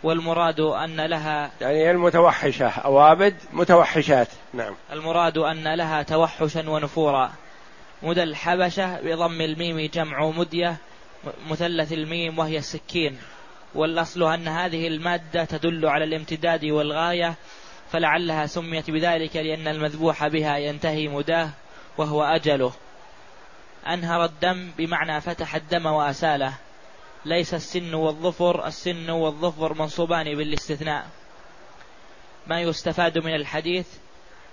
والمراد 0.03 0.59
أن 0.59 1.01
لها 1.01 1.51
يعني 1.61 1.91
المتوحشة 1.91 2.67
أوابد 2.69 3.35
متوحشات. 3.53 4.27
نعم. 4.53 4.75
المراد 4.91 5.37
أن 5.37 5.73
لها 5.73 6.03
توحشا 6.03 6.69
ونفورا. 6.69 7.31
مدى 8.03 8.23
الحبشة 8.23 9.01
بضم 9.01 9.41
الميم 9.41 9.89
جمع 9.93 10.29
مدية 10.29 10.77
مثلث 11.49 11.93
الميم 11.93 12.39
وهي 12.39 12.57
السكين. 12.57 13.17
والأصل 13.75 14.23
أن 14.23 14.47
هذه 14.47 14.87
المادة 14.87 15.45
تدل 15.45 15.85
على 15.85 16.03
الامتداد 16.03 16.65
والغاية 16.65 17.35
فلعلها 17.91 18.45
سميت 18.45 18.91
بذلك 18.91 19.35
لأن 19.35 19.67
المذبوح 19.67 20.27
بها 20.27 20.57
ينتهي 20.57 21.07
مداه 21.07 21.49
وهو 21.97 22.23
أجله. 22.23 22.71
أنهر 23.87 24.25
الدم 24.25 24.71
بمعنى 24.77 25.21
فتح 25.21 25.55
الدم 25.55 25.85
وأساله. 25.85 26.53
ليس 27.25 27.53
السن 27.53 27.93
والظفر 27.93 28.67
السن 28.67 29.09
والظفر 29.09 29.73
منصوبان 29.73 30.35
بالاستثناء. 30.35 31.07
ما 32.47 32.61
يستفاد 32.61 33.17
من 33.17 33.35
الحديث؟ 33.35 33.87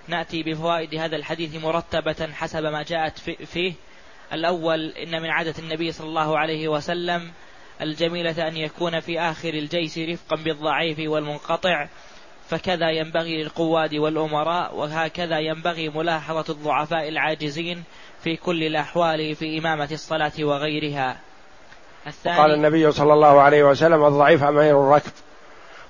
نأتي 0.09 0.43
بفوائد 0.43 0.95
هذا 0.95 1.17
الحديث 1.17 1.65
مرتبة 1.65 2.33
حسب 2.33 2.63
ما 2.63 2.83
جاءت 2.83 3.19
فيه. 3.19 3.75
الأول 4.33 4.89
إن 4.89 5.23
من 5.23 5.31
عادة 5.31 5.55
النبي 5.59 5.93
صلى 5.93 6.09
الله 6.09 6.39
عليه 6.39 6.69
وسلم 6.69 7.33
الجميلة 7.81 8.49
أن 8.49 8.57
يكون 8.57 9.01
في 9.01 9.21
آخر 9.21 9.55
الجيش 9.55 9.99
رفقا 9.99 10.37
بالضعيف 10.37 10.99
والمنقطع 10.99 11.89
فكذا 12.49 12.91
ينبغي 12.91 13.43
للقواد 13.43 13.95
والأمراء 13.95 14.77
وهكذا 14.77 15.39
ينبغي 15.39 15.89
ملاحظة 15.89 16.53
الضعفاء 16.53 17.09
العاجزين 17.09 17.85
في 18.25 18.37
كل 18.37 18.63
الأحوال 18.63 19.35
في 19.35 19.59
إمامة 19.59 19.89
الصلاة 19.93 20.33
وغيرها. 20.41 21.17
الثاني 22.07 22.39
قال 22.39 22.55
النبي 22.55 22.93
صلى 22.93 23.13
الله 23.13 23.41
عليه 23.41 23.65
وسلم 23.65 24.05
الضعيف 24.05 24.43
أمير 24.43 24.81
الركب. 24.81 25.13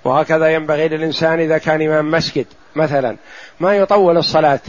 وهكذا 0.04 0.54
ينبغي 0.54 0.88
للإنسان 0.88 1.40
إذا 1.40 1.58
كان 1.58 1.82
إمام 1.82 2.10
مسجد 2.10 2.46
مثلا 2.74 3.16
ما 3.60 3.76
يطول 3.76 4.18
الصلاة. 4.18 4.60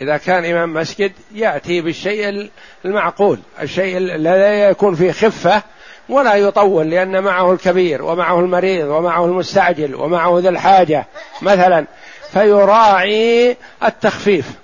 إذا 0.00 0.16
كان 0.16 0.44
إمام 0.44 0.74
مسجد 0.74 1.12
يأتي 1.34 1.80
بالشيء 1.80 2.50
المعقول 2.84 3.38
الشيء 3.62 3.96
الذي 3.98 4.70
يكون 4.70 4.94
فيه 4.94 5.12
خفة 5.12 5.62
ولا 6.08 6.34
يطول 6.34 6.90
لأن 6.90 7.22
معه 7.22 7.52
الكبير 7.52 8.02
ومعه 8.02 8.40
المريض 8.40 8.88
ومعه 8.88 9.24
المستعجل 9.24 9.94
ومعه 9.94 10.38
ذا 10.38 10.48
الحاجة 10.48 11.06
مثلا. 11.42 11.86
فيراعي 12.32 13.56
التخفيف. 13.84 14.63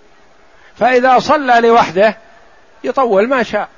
فإذا 0.80 1.18
صلى 1.18 1.60
لوحده 1.60 2.16
يطول 2.84 3.28
ما 3.28 3.42
شاء. 3.42 3.68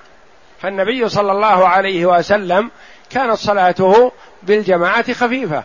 فالنبي 0.61 1.09
صلى 1.09 1.33
الله 1.33 1.69
عليه 1.69 2.07
وسلم 2.07 2.71
كانت 3.11 3.35
صلاته 3.35 4.13
بالجماعة 4.43 5.13
خفيفة. 5.13 5.65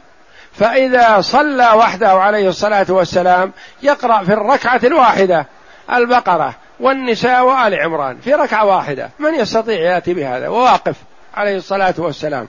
فإذا 0.53 1.21
صلى 1.21 1.71
وحده 1.75 2.09
عليه 2.09 2.49
الصلاة 2.49 2.85
والسلام 2.89 3.53
يقرأ 3.83 4.23
في 4.23 4.33
الركعة 4.33 4.81
الواحدة 4.83 5.45
البقرة 5.93 6.55
والنساء 6.79 7.45
وآل 7.45 7.75
عمران 7.75 8.17
في 8.19 8.33
ركعة 8.33 8.65
واحدة. 8.65 9.09
من 9.19 9.35
يستطيع 9.35 9.79
يأتي 9.79 10.13
بهذا؟ 10.13 10.47
وواقف 10.47 10.95
عليه 11.35 11.57
الصلاة 11.57 11.95
والسلام. 11.97 12.47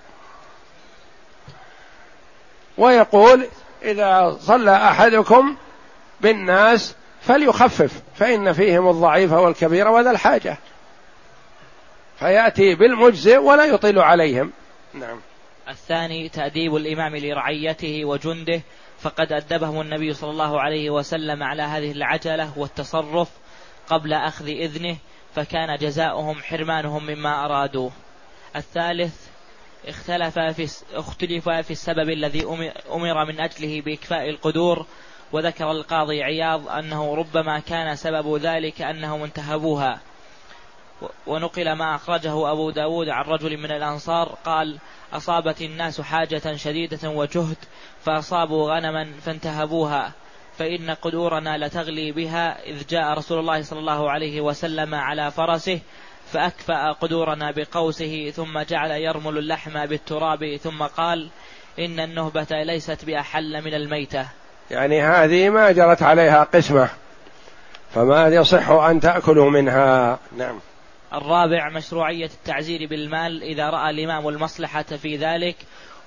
ويقول 2.78 3.46
إذا 3.82 4.36
صلى 4.40 4.76
أحدكم 4.76 5.56
بالناس 6.20 6.94
فليخفف 7.28 8.02
فإن 8.14 8.52
فيهم 8.52 8.88
الضعيف 8.90 9.32
والكبير 9.32 9.88
وذا 9.88 10.10
الحاجة. 10.10 10.58
فيأتي 12.18 12.74
بالمجزئ 12.74 13.36
ولا 13.36 13.64
يطيل 13.64 13.98
عليهم. 13.98 14.52
نعم. 14.94 15.20
الثاني 15.68 16.28
تأديب 16.28 16.76
الإمام 16.76 17.16
لرعيته 17.16 18.04
وجنده 18.04 18.60
فقد 19.00 19.32
أدبهم 19.32 19.80
النبي 19.80 20.14
صلى 20.14 20.30
الله 20.30 20.60
عليه 20.60 20.90
وسلم 20.90 21.42
على 21.42 21.62
هذه 21.62 21.92
العجلة 21.92 22.58
والتصرف 22.58 23.28
قبل 23.88 24.12
أخذ 24.12 24.48
إذنه 24.48 24.96
فكان 25.34 25.76
جزاؤهم 25.76 26.42
حرمانهم 26.42 27.06
مما 27.06 27.44
أرادوا 27.44 27.90
الثالث 28.56 29.26
اختلف 29.88 30.38
في 30.38 30.68
اختلف 30.94 31.48
في 31.48 31.70
السبب 31.70 32.10
الذي 32.10 32.44
أمر 32.92 33.24
من 33.24 33.40
أجله 33.40 33.80
بإكفاء 33.80 34.30
القدور 34.30 34.86
وذكر 35.32 35.70
القاضي 35.70 36.22
عياض 36.22 36.68
أنه 36.68 37.14
ربما 37.14 37.58
كان 37.58 37.96
سبب 37.96 38.36
ذلك 38.36 38.82
أنهم 38.82 39.22
انتهبوها. 39.22 40.00
ونقل 41.26 41.72
ما 41.72 41.94
أخرجه 41.94 42.52
أبو 42.52 42.70
داود 42.70 43.08
عن 43.08 43.24
رجل 43.24 43.56
من 43.56 43.72
الأنصار 43.72 44.38
قال 44.44 44.78
أصابت 45.12 45.62
الناس 45.62 46.00
حاجة 46.00 46.56
شديدة 46.56 47.08
وجهد 47.10 47.56
فأصابوا 48.04 48.74
غنما 48.74 49.12
فانتهبوها. 49.22 50.12
فإن 50.58 50.90
قدورنا 50.90 51.66
لتغلي 51.66 52.12
بها 52.12 52.66
إذ 52.66 52.86
جاء 52.86 53.18
رسول 53.18 53.38
الله 53.38 53.62
صلى 53.62 53.78
الله 53.78 54.10
عليه 54.10 54.40
وسلم 54.40 54.94
على 54.94 55.30
فرسه 55.30 55.80
فأكفأ 56.32 56.92
قدورنا 56.92 57.50
بقوسه 57.50 58.30
ثم 58.30 58.58
جعل 58.58 58.90
يرمل 58.90 59.38
اللحم 59.38 59.86
بالتراب 59.86 60.56
ثم 60.56 60.82
قال 60.82 61.28
إن 61.78 62.00
النهبة 62.00 62.46
ليست 62.50 63.04
بأحل 63.04 63.64
من 63.64 63.74
الميتة. 63.74 64.28
يعني 64.70 65.02
هذه 65.02 65.50
ما 65.50 65.72
جرت 65.72 66.02
عليها 66.02 66.44
قسمة. 66.44 66.88
فما 67.94 68.28
يصح 68.28 68.70
أن 68.70 69.00
تأكلوا 69.00 69.50
منها. 69.50 70.18
نعم. 70.36 70.60
الرابع 71.12 71.70
مشروعية 71.70 72.26
التعزير 72.26 72.86
بالمال 72.88 73.42
إذا 73.42 73.70
رأى 73.70 73.90
الإمام 73.90 74.28
المصلحة 74.28 74.82
في 74.82 75.16
ذلك 75.16 75.56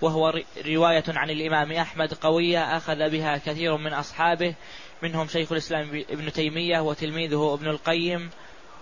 وهو 0.01 0.33
رواية 0.67 1.03
عن 1.07 1.29
الإمام 1.29 1.71
أحمد 1.71 2.13
قوية 2.13 2.77
أخذ 2.77 3.09
بها 3.09 3.37
كثير 3.37 3.77
من 3.77 3.93
أصحابه 3.93 4.55
منهم 5.01 5.27
شيخ 5.27 5.51
الإسلام 5.51 6.03
ابن 6.09 6.31
تيمية 6.31 6.79
وتلميذه 6.79 7.53
ابن 7.53 7.67
القيم. 7.67 8.29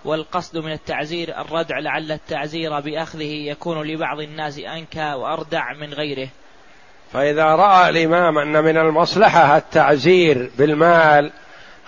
والقصد 0.06 0.58
من 0.58 0.72
التعزير 0.72 1.42
الردع 1.42 1.80
لعل 1.80 2.12
التعزير 2.12 2.80
بأخذه 2.80 3.50
يكون 3.50 3.88
لبعض 3.88 4.20
الناس 4.20 4.60
أنكى 4.60 5.14
وأردع 5.14 5.74
من 5.74 5.94
غيره. 5.94 6.30
فإذا 7.14 7.44
رأى 7.44 7.90
الإمام 7.90 8.38
أن 8.38 8.64
من 8.64 8.78
المصلحة 8.78 9.58
التعزير 9.58 10.52
بالمال 10.58 11.32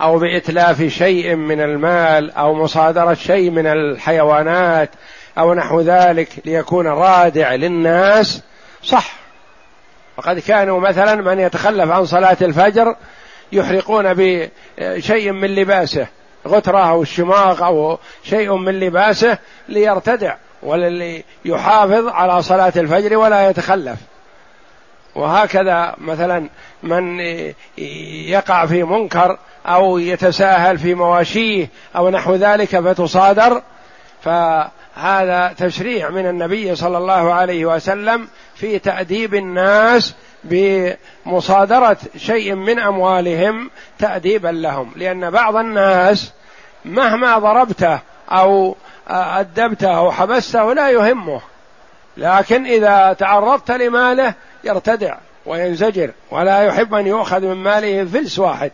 أو 0.00 0.18
بإتلاف 0.18 0.82
شيء 0.82 1.34
من 1.34 1.60
المال 1.60 2.30
أو 2.30 2.54
مصادرة 2.54 3.14
شيء 3.14 3.50
من 3.50 3.66
الحيوانات 3.66 4.90
أو 5.38 5.54
نحو 5.54 5.80
ذلك 5.80 6.28
ليكون 6.44 6.86
رادع 6.86 7.54
للناس 7.54 8.42
صح. 8.82 9.12
وقد 10.16 10.38
كانوا 10.38 10.80
مثلا 10.80 11.14
من 11.14 11.40
يتخلف 11.40 11.90
عن 11.90 12.04
صلاة 12.04 12.36
الفجر 12.42 12.96
يحرقون 13.52 14.14
بشيء 14.14 15.32
من 15.32 15.54
لباسه 15.54 16.06
غترة 16.48 16.90
أو 16.90 17.02
الشماغ 17.02 17.64
أو 17.64 17.98
شيء 18.24 18.56
من 18.56 18.80
لباسه 18.80 19.38
ليرتدع 19.68 20.36
وللي 20.62 21.24
يحافظ 21.44 22.08
على 22.08 22.42
صلاة 22.42 22.72
الفجر 22.76 23.16
ولا 23.16 23.50
يتخلف. 23.50 23.98
وهكذا 25.14 25.94
مثلا 25.98 26.48
من 26.82 27.20
يقع 28.28 28.66
في 28.66 28.82
منكر 28.82 29.38
أو 29.66 29.98
يتساهل 29.98 30.78
في 30.78 30.94
مواشيه 30.94 31.68
أو 31.96 32.10
نحو 32.10 32.34
ذلك 32.34 32.80
فتصادر 32.80 33.62
فهذا 34.22 35.54
تشريع 35.58 36.10
من 36.10 36.26
النبي 36.26 36.74
صلى 36.74 36.98
الله 36.98 37.32
عليه 37.32 37.66
وسلم 37.66 38.28
في 38.54 38.78
تأديب 38.78 39.34
الناس 39.34 40.14
بمصادرة 40.44 41.96
شيء 42.16 42.54
من 42.54 42.78
أموالهم 42.78 43.70
تأديبا 43.98 44.48
لهم 44.48 44.92
لأن 44.96 45.30
بعض 45.30 45.56
الناس 45.56 46.32
مهما 46.84 47.38
ضربته 47.38 47.98
أو 48.30 48.76
أدبته 49.08 49.96
أو 49.96 50.12
حبسته 50.12 50.72
لا 50.72 50.90
يهمه 50.90 51.40
لكن 52.16 52.66
إذا 52.66 53.12
تعرضت 53.12 53.70
لماله 53.70 54.34
يرتدع 54.64 55.16
وينزجر 55.46 56.10
ولا 56.30 56.62
يحب 56.62 56.94
أن 56.94 57.06
يؤخذ 57.06 57.40
من 57.40 57.56
ماله 57.56 58.04
فلس 58.04 58.38
واحد. 58.38 58.70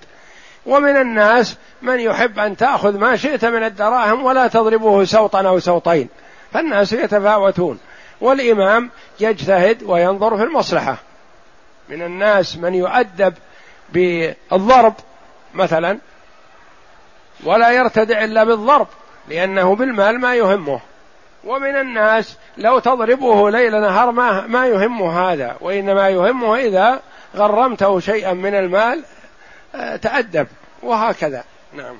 ومن 0.66 0.96
الناس 0.96 1.56
من 1.82 2.00
يحب 2.00 2.38
أن 2.38 2.56
تأخذ 2.56 2.98
ما 2.98 3.16
شئت 3.16 3.44
من 3.44 3.64
الدراهم 3.64 4.24
ولا 4.24 4.46
تضربه 4.46 5.04
سوطا 5.04 5.48
أو 5.48 5.58
سوطين. 5.58 6.08
فالناس 6.52 6.92
يتفاوتون. 6.92 7.78
والإمام 8.20 8.90
يجتهد 9.20 9.82
وينظر 9.82 10.36
في 10.36 10.42
المصلحة. 10.42 10.96
من 11.88 12.02
الناس 12.02 12.56
من 12.56 12.74
يؤدب 12.74 13.34
بالضرب 13.92 14.94
مثلا 15.54 15.98
ولا 17.44 17.70
يرتدع 17.70 18.24
إلا 18.24 18.44
بالضرب 18.44 18.86
لأنه 19.28 19.74
بالمال 19.74 20.20
ما 20.20 20.34
يهمه. 20.34 20.80
ومن 21.48 21.76
الناس 21.76 22.36
لو 22.58 22.78
تضربه 22.78 23.50
ليل 23.50 23.80
نهار 23.80 24.10
ما 24.10 24.46
ما 24.46 24.66
يهمه 24.66 25.32
هذا 25.32 25.56
وإنما 25.60 26.08
يهمه 26.08 26.56
إذا 26.56 27.00
غرمته 27.36 28.00
شيئا 28.00 28.32
من 28.32 28.54
المال 28.54 29.02
آه، 29.74 29.96
تأدب 29.96 30.46
وهكذا. 30.82 31.44
نعم. 31.74 31.96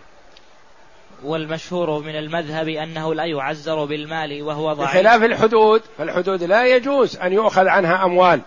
والمشهور 1.24 2.03
من 2.03 2.16
المذهب 2.16 2.68
أنه 2.68 3.14
لا 3.14 3.24
يعزر 3.24 3.84
بالمال 3.84 4.42
وهو 4.42 4.72
ضعيف. 4.72 4.90
بخلاف 4.90 5.22
الحدود 5.22 5.82
فالحدود 5.99 6.42
لا 6.42 6.66
يجوز 6.66 7.16
أن 7.16 7.32
يؤخذ 7.32 7.68
عنها 7.68 8.05
أموال. 8.05 8.40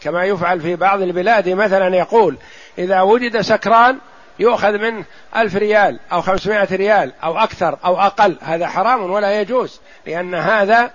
كما 0.00 0.24
يفعل 0.24 0.60
في 0.60 0.76
بعض 0.76 1.02
البلاد 1.02 1.48
مثلا 1.48 1.96
يقول 1.96 2.36
إذا 2.78 3.00
وجد 3.00 3.40
سكران 3.40 3.98
يؤخذ 4.38 4.78
منه 4.78 5.04
ألف 5.36 5.56
ريال 5.56 5.98
أو 6.12 6.22
خمسمائة 6.22 6.76
ريال 6.76 7.12
أو 7.24 7.38
أكثر 7.38 7.78
أو 7.84 8.00
أقل. 8.00 8.36
هذا 8.42 8.68
حرام 8.68 9.10
ولا 9.10 9.40
يجوز 9.40 9.80
لأن 10.06 10.34
هذا 10.34 10.90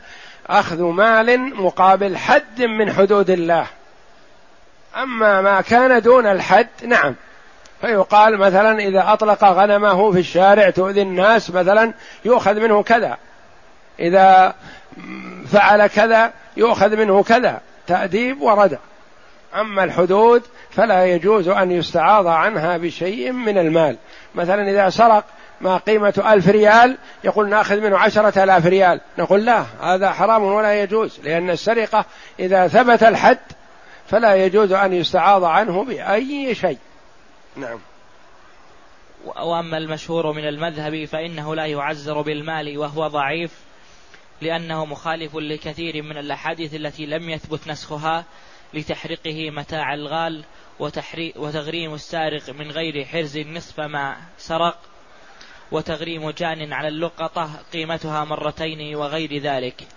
أخذ 0.47 0.81
مال 0.83 1.55
مقابل 1.55 2.17
حد 2.17 2.61
من 2.61 2.93
حدود 2.93 3.29
الله. 3.29 3.67
أما 4.95 5.41
ما 5.41 5.61
كان 5.61 6.01
دون 6.01 6.27
الحد 6.27 6.67
نعم. 6.85 7.15
فيقال 7.81 8.37
مثلا 8.37 8.79
إذا 8.79 9.13
أطلق 9.13 9.43
غنمه 9.43 10.11
في 10.11 10.19
الشارع 10.19 10.69
تؤذي 10.69 11.01
الناس 11.01 11.49
مثلا 11.49 11.93
يؤخذ 12.25 12.59
منه 12.59 12.83
كذا. 12.83 13.17
إذا 13.99 14.55
فعل 15.51 15.87
كذا 15.87 16.33
يؤخذ 16.57 16.95
منه 16.95 17.23
كذا 17.23 17.61
تأديب 17.87 18.41
وردع 18.41 18.77
أما 19.55 19.83
الحدود 19.83 20.43
فلا 20.71 21.05
يجوز 21.05 21.47
أن 21.47 21.71
يستعاض 21.71 22.27
عنها 22.27 22.77
بشيء 22.77 23.31
من 23.31 23.57
المال. 23.57 23.97
مثلا 24.35 24.69
إذا 24.69 24.89
سرق 24.89 25.25
ما 25.61 25.77
قيمة 25.77 26.23
ألف 26.33 26.47
ريال 26.47 26.97
يقول 27.23 27.49
نأخذ 27.49 27.81
منه 27.81 27.97
عشرة 27.97 28.43
آلاف 28.43 28.65
ريال. 28.65 29.01
نقول 29.17 29.45
لا 29.45 29.65
هذا 29.81 30.11
حرام 30.11 30.43
ولا 30.43 30.83
يجوز 30.83 31.19
لأن 31.23 31.49
السرقة 31.49 32.05
إذا 32.39 32.67
ثبت 32.67 33.03
الحد 33.03 33.39
فلا 34.07 34.35
يجوز 34.35 34.71
أن 34.71 34.93
يستعاض 34.93 35.43
عنه 35.43 35.83
بأي 35.83 36.55
شيء. 36.55 36.77
نعم. 37.55 37.79
وأما 39.25 39.77
المشهور 39.77 40.31
من 40.31 40.47
المذهب 40.47 41.05
فإنه 41.05 41.55
لا 41.55 41.65
يعزر 41.65 42.21
بالمال 42.21 42.77
وهو 42.77 43.07
ضعيف 43.07 43.51
لأنه 44.41 44.85
مخالف 44.85 45.35
لكثير 45.35 46.03
من 46.03 46.17
الأحاديث 46.17 46.75
التي 46.75 47.05
لم 47.05 47.29
يثبت 47.29 47.67
نسخها 47.67 48.25
لتحريقه 48.73 49.49
متاع 49.49 49.93
الغال 49.93 50.43
وتغريم 51.35 51.93
السارق 51.93 52.49
من 52.49 52.71
غير 52.71 53.05
حرز 53.05 53.37
نصف 53.37 53.79
ما 53.79 54.17
سرق 54.37 54.79
وتغريم 55.71 56.29
جان 56.29 56.73
على 56.73 56.87
اللقطة 56.87 57.49
قيمتها 57.73 58.23
مرتين 58.23 58.95
وغير 58.95 59.37
ذلك. 59.37 59.87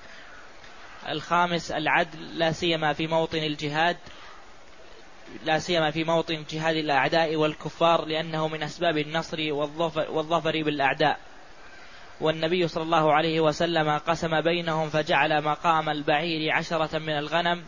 الخامس 1.09 1.70
العدل 1.70 2.39
لا 2.39 2.53
سيما 2.53 2.93
في 2.93 3.07
موطن 3.07 3.39
الجهاد 3.39 3.97
لا 5.45 5.59
سيما 5.59 5.91
في 5.91 6.05
موطن 6.05 6.45
جهاد 6.51 6.76
الأعداء 6.76 7.37
والكفار 7.37 8.05
لأنه 8.05 8.49
من 8.49 8.62
أسباب 8.62 8.99
النصر 8.99 9.53
والظفر, 9.53 10.11
والظفر 10.11 10.62
بالأعداء. 10.62 11.20
والنبي 12.20 12.68
صلى 12.68 12.83
الله 12.83 13.12
عليه 13.12 13.41
وسلم 13.41 13.99
قسم 13.99 14.41
بينهم 14.41 14.89
فجعل 14.89 15.45
مقام 15.45 15.89
البعير 15.89 16.53
عشرة 16.53 16.99
من 16.99 17.18
الغنم 17.18 17.64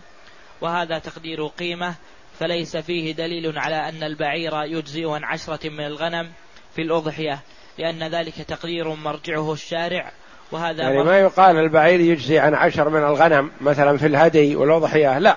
وهذا 0.60 0.98
تقدير 0.98 1.46
قيمة 1.46 1.94
فليس 2.41 2.76
فيه 2.76 3.12
دليل 3.12 3.59
على 3.59 3.89
أن 3.89 4.03
البعير 4.03 4.62
يجزئ 4.62 5.11
عن 5.11 5.24
عشرة 5.24 5.68
من 5.68 5.87
الغنم 5.87 6.28
في 6.74 6.82
الأضحية 6.82 7.41
لأن 7.78 8.03
ذلك 8.14 8.35
تقدير 8.35 8.89
مرجعه 8.89 9.53
الشارع 9.53 10.12
وهذا 10.53 10.82
يعني 10.82 11.05
ما 11.05 11.18
يقال 11.18 11.57
البعير 11.57 12.01
يجزي 12.01 12.39
عن 12.39 12.55
عشر 12.55 12.89
من 12.89 13.05
الغنم 13.05 13.51
مثلا 13.61 13.99
في 13.99 14.07
الهدي 14.07 14.57
والأضحية 14.57 15.18
لا 15.18 15.37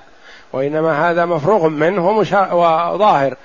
وإنما 0.53 1.11
هذا 1.11 1.25
مفروغ 1.25 1.69
منه 1.69 2.09
وظاهر. 2.09 3.37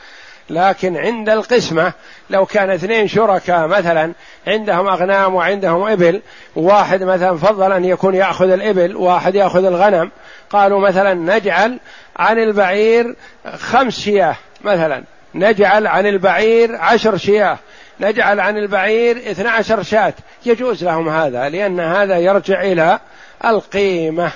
لكن 0.51 0.97
عند 0.97 1.29
القسمة 1.29 1.93
لو 2.31 2.47
كان 2.47 2.71
اثنين 2.71 3.09
شركاء 3.09 3.67
مثلا 3.67 4.13
عندهم 4.47 4.89
أغنام 4.89 5.35
وعندهم 5.35 5.83
إبل 5.83 6.23
واحد 6.57 7.03
مثلا 7.03 7.37
فضل 7.37 7.73
أن 7.73 7.85
يكون 7.85 8.15
يأخذ 8.15 8.51
الإبل 8.51 8.97
واحد 8.97 9.35
يأخذ 9.35 9.65
الغنم. 9.65 10.11
قالوا 10.51 10.81
مثلا 10.81 11.15
نجعل 11.15 11.79
عن 12.17 12.39
البعير 12.39 13.17
خمس 13.57 14.01
شياه 14.01 14.37
مثلا. 14.65 15.05
نجعل 15.35 15.87
عن 15.87 16.07
البعير 16.07 16.77
عشر 16.77 17.17
شياه. 17.17 17.59
نجعل 18.01 18.41
عن 18.41 18.57
البعير 18.57 19.17
اثنى 19.17 19.49
عشر 19.49 19.83
شاة. 19.83 20.15
يجوز 20.47 20.85
لهم 20.85 21.09
هذا 21.09 21.49
لأن 21.49 21.81
هذا 21.81 22.19
يرجع 22.19 22.63
إلى 22.63 22.99
القيمة. 23.45 24.33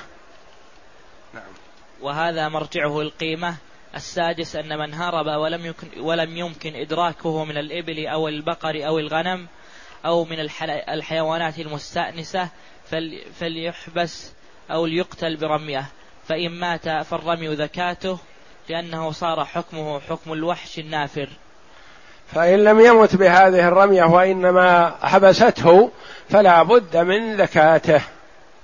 وهذا 2.01 2.49
مرجعه 2.49 3.01
القيمة؟ 3.01 3.55
السادس 3.97 4.57
أن 4.57 4.79
من 4.79 4.95
هرب 4.95 5.27
ولم 5.27 5.67
يمكن, 5.67 6.01
ولم 6.01 6.37
يمكن 6.37 6.75
إدراكه 6.75 7.45
من 7.45 7.59
الإبل 7.59 8.07
أو 8.07 8.29
البقر 8.29 8.87
أو 8.87 8.99
الغنم 8.99 9.47
أو 10.05 10.25
من 10.25 10.41
الحيوانات 10.89 11.59
المستأنسة 11.59 12.49
فليحبس 13.41 14.33
أو 14.71 14.87
ليقتل 14.87 15.37
برمية. 15.37 15.87
فإن 16.29 16.51
مات 16.51 16.89
فالرمي 16.89 17.49
ذكاته 17.49 18.19
لأنه 18.69 19.13
صار 19.13 19.45
حكمه 19.45 20.01
حكم 20.01 20.33
الوحش 20.33 20.79
النافر. 20.79 21.29
فإن 22.35 22.65
لم 22.65 22.81
يمت 22.81 23.17
بهذه 23.17 23.69
الرمية 23.69 24.05
وإنما 24.05 24.97
حبسته 25.03 25.91
فلا 26.29 26.63
بد 26.63 26.97
من 26.97 27.37
ذكاته 27.37 28.01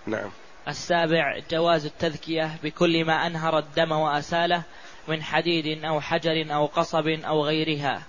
نعم. 0.07 0.31
السابع 0.69 1.39
جواز 1.51 1.87
التذكية 1.87 2.51
بكل 2.63 3.05
ما 3.05 3.27
أنهر 3.27 3.59
الدم 3.59 3.93
وأساله. 3.93 4.63
من 5.09 5.23
حديد 5.23 5.85
أو 5.85 6.01
حجر 6.01 6.55
أو 6.55 6.67
قصب 6.67 7.09
أو 7.09 7.45
غيرها. 7.45 8.03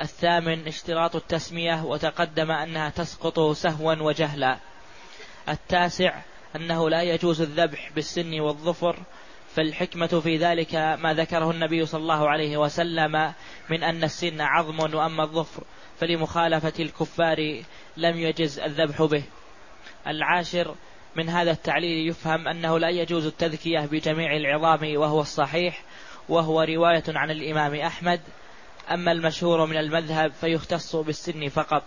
الثامن 0.00 0.66
اشتراط 0.66 1.16
التسمية 1.16 1.84
وتقدم 1.84 2.50
أنها 2.50 2.90
تسقط 2.90 3.40
سهوا 3.40 3.94
وجهلا. 3.94 4.58
التاسع 5.48 6.22
أنه 6.56 6.90
لا 6.90 7.02
يجوز 7.02 7.40
الذبح 7.40 7.90
بالسن 7.94 8.40
والظفر 8.40 8.98
فالحكمة 9.54 10.06
في 10.06 10.36
ذلك 10.36 10.74
ما 10.74 11.14
ذكره 11.14 11.50
النبي 11.50 11.86
صلى 11.86 12.00
الله 12.00 12.28
عليه 12.28 12.56
وسلم 12.56 13.32
من 13.70 13.82
أن 13.82 14.04
السن 14.04 14.40
عظم 14.40 14.94
وأما 14.94 15.22
الظفر 15.22 15.62
فلمخالفة 16.00 16.72
الكفار 16.80 17.62
لم 17.96 18.18
يجز 18.18 18.58
الذبح 18.58 19.02
به. 19.02 19.22
العاشر 20.06 20.74
من 21.16 21.28
هذا 21.28 21.50
التعليل 21.50 22.08
يفهم 22.08 22.48
أنه 22.48 22.78
لا 22.78 22.88
يجوز 22.88 23.26
التذكية 23.26 23.80
بجميع 23.80 24.36
العظام 24.36 24.96
وهو 24.96 25.20
الصحيح 25.20 25.82
وهو 26.28 26.62
رواية 26.62 27.04
عن 27.08 27.30
الإمام 27.30 27.74
أحمد. 27.74 28.20
أما 28.90 29.12
المشهور 29.12 29.66
من 29.66 29.76
المذهب 29.76 30.32
فيختص 30.32 30.96
بالسن 30.96 31.48
فقط 31.48 31.82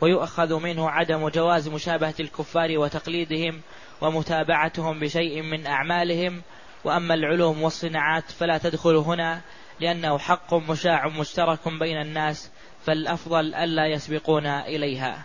ويؤخذ 0.00 0.62
منه 0.62 0.90
عدم 0.90 1.28
جواز 1.28 1.68
مشابهة 1.68 2.14
الكفار 2.20 2.78
وتقليدهم 2.78 3.60
ومتابعتهم 4.00 5.00
بشيء 5.00 5.42
من 5.42 5.66
أعمالهم. 5.66 6.42
وأما 6.84 7.14
العلوم 7.14 7.62
والصناعات 7.62 8.30
فلا 8.30 8.58
تدخل 8.58 8.96
هنا 8.96 9.40
لأنه 9.80 10.18
حق 10.18 10.54
مشاع 10.54 11.08
مشترك 11.08 11.68
بين 11.80 12.00
الناس 12.00 12.50
فالأفضل 12.86 13.54
ألا 13.54 13.86
يسبقون 13.86 14.46
إليها. 14.46 15.24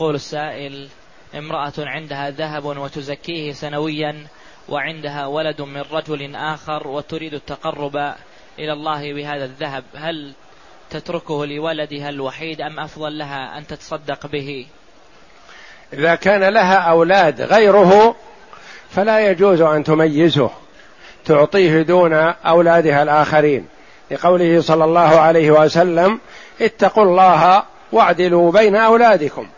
يقول 0.00 0.14
السائل 0.14 0.88
امرأة 1.34 1.72
عندها 1.78 2.30
ذهب 2.30 2.64
وتزكيه 2.64 3.52
سنويا 3.52 4.26
وعندها 4.68 5.26
ولد 5.26 5.62
من 5.62 5.82
رجل 5.92 6.36
آخر 6.36 6.88
وتريد 6.88 7.34
التقرب 7.34 7.96
إلى 8.58 8.72
الله 8.72 9.12
بهذا 9.12 9.44
الذهب 9.44 9.84
هل 9.94 10.32
تتركه 10.90 11.46
لولدها 11.46 12.08
الوحيد 12.08 12.60
أم 12.60 12.80
أفضل 12.80 13.18
لها 13.18 13.58
أن 13.58 13.66
تتصدق 13.66 14.26
به؟ 14.26 14.66
إذا 15.92 16.14
كان 16.14 16.44
لها 16.44 16.76
أولاد 16.76 17.40
غيره 17.42 18.16
فلا 18.90 19.30
يجوز 19.30 19.60
أن 19.60 19.84
تميزه 19.84 20.50
تعطيه 21.24 21.82
دون 21.82 22.12
أولادها 22.12 23.02
الآخرين. 23.02 23.68
لقوله 24.10 24.60
صلى 24.60 24.84
الله 24.84 25.20
عليه 25.20 25.50
وسلم 25.50 26.20
اتقوا 26.60 27.04
الله 27.04 27.62
واعدلوا 27.92 28.52
بين 28.52 28.76
أولادكم. 28.76 29.48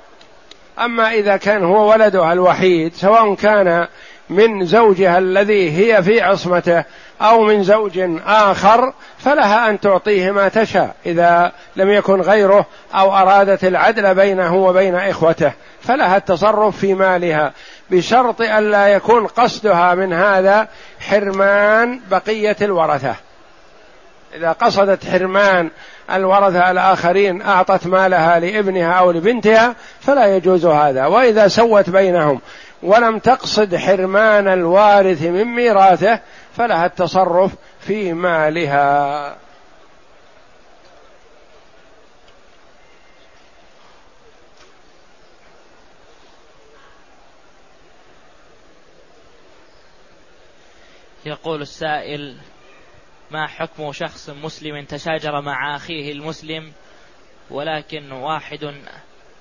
أما 0.79 1.13
إذا 1.13 1.37
كان 1.37 1.65
هو 1.65 1.91
ولدها 1.91 2.33
الوحيد 2.33 2.95
سواء 2.95 3.35
كان 3.35 3.87
من 4.31 4.67
زوجها 4.67 5.19
الذي 5.19 5.71
هي 5.71 6.03
في 6.03 6.21
عصمته 6.21 6.85
أو 7.23 7.43
من 7.43 7.63
زوج 7.63 8.01
آخر 8.27 8.93
فلها 9.19 9.71
أن 9.71 9.81
تعطيه 9.81 10.31
ما 10.31 10.49
تشاء 10.49 10.95
إذا 11.07 11.53
لم 11.77 11.91
يكن 11.91 12.21
غيره 12.21 12.67
أو 12.95 13.17
أرادت 13.17 13.65
العدل 13.65 14.15
بينه 14.15 14.55
وبين 14.55 14.95
إخوته 14.95 15.53
فلها 15.81 16.17
التصرف 16.17 16.77
في 16.77 16.95
مالها 16.95 17.53
بشرط 17.91 18.41
الا 18.41 18.89
يكون 18.89 19.27
قصدها 19.27 19.95
من 19.95 20.13
هذا 20.13 20.69
حرمان 21.01 22.01
بقية 22.11 22.57
الورثة. 22.63 23.15
إذا 24.35 24.53
قصدت 24.53 25.07
حرمان 25.07 25.71
الورثة 26.11 26.71
الآخرين 26.71 27.43
أعطت 27.43 27.87
مالها 27.87 28.41
لابنها 28.41 28.93
أو 28.93 29.11
لبنتها 29.11 29.75
فلا 30.01 30.37
يجوز 30.37 30.67
هذا. 30.67 31.07
وإذا 31.07 31.49
سوت 31.49 31.91
بينهم 31.91 32.41
ولم 32.83 33.19
تقصد 33.19 33.77
حرمان 33.77 34.49
الوارث 34.49 35.23
من 35.23 35.45
ميراثه 35.45 36.21
فلها 36.57 36.87
التصرف 36.87 37.53
في 37.81 38.13
مالها. 38.13 39.37
يقول 51.25 51.63
السائل 51.63 52.37
ما 53.33 53.47
حكم 53.47 53.93
شخص 53.93 54.31
مسلم 54.31 54.85
تشاجر 54.85 55.41
مع 55.41 55.77
أخيه 55.77 56.13
المسلم؟ 56.13 56.73
ولكن 57.51 58.13
واحد 58.13 58.75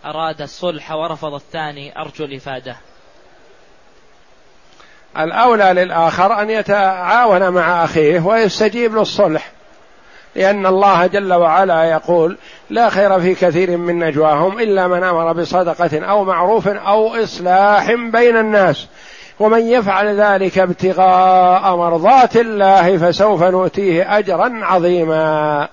أراد 0.05 0.41
الصلح 0.41 0.91
ورفض 0.91 1.33
الثاني 1.33 1.99
أرجو 1.99 2.25
الإفادة. 2.25 2.75
الأولى 5.17 5.73
للآخر 5.73 6.41
أن 6.41 6.49
يتعاون 6.49 7.49
مع 7.49 7.83
أخيه 7.83 8.19
ويستجيب 8.19 8.95
للصلح 8.95 9.51
لأن 10.35 10.65
الله 10.65 11.07
جل 11.07 11.33
وعلا 11.33 11.83
يقول 11.83 12.37
لا 12.69 12.89
خير 12.89 13.19
في 13.19 13.35
كثير 13.35 13.77
من 13.77 13.99
نجواهم 13.99 14.59
إلا 14.59 14.87
من 14.87 15.03
أمر 15.03 15.33
بصدقة 15.33 16.05
أو 16.05 16.23
معروف 16.23 16.67
أو 16.67 17.23
إصلاح 17.23 17.91
بين 17.93 18.37
الناس 18.37 18.87
ومن 19.41 19.67
يفعل 19.67 20.21
ذلك 20.21 20.59
ابتغاء 20.59 21.75
مرضات 21.75 22.37
الله 22.37 22.97
فسوف 22.97 23.43
نؤتيه 23.43 24.17
أجرا 24.17 24.59
عظيما. 24.63 25.67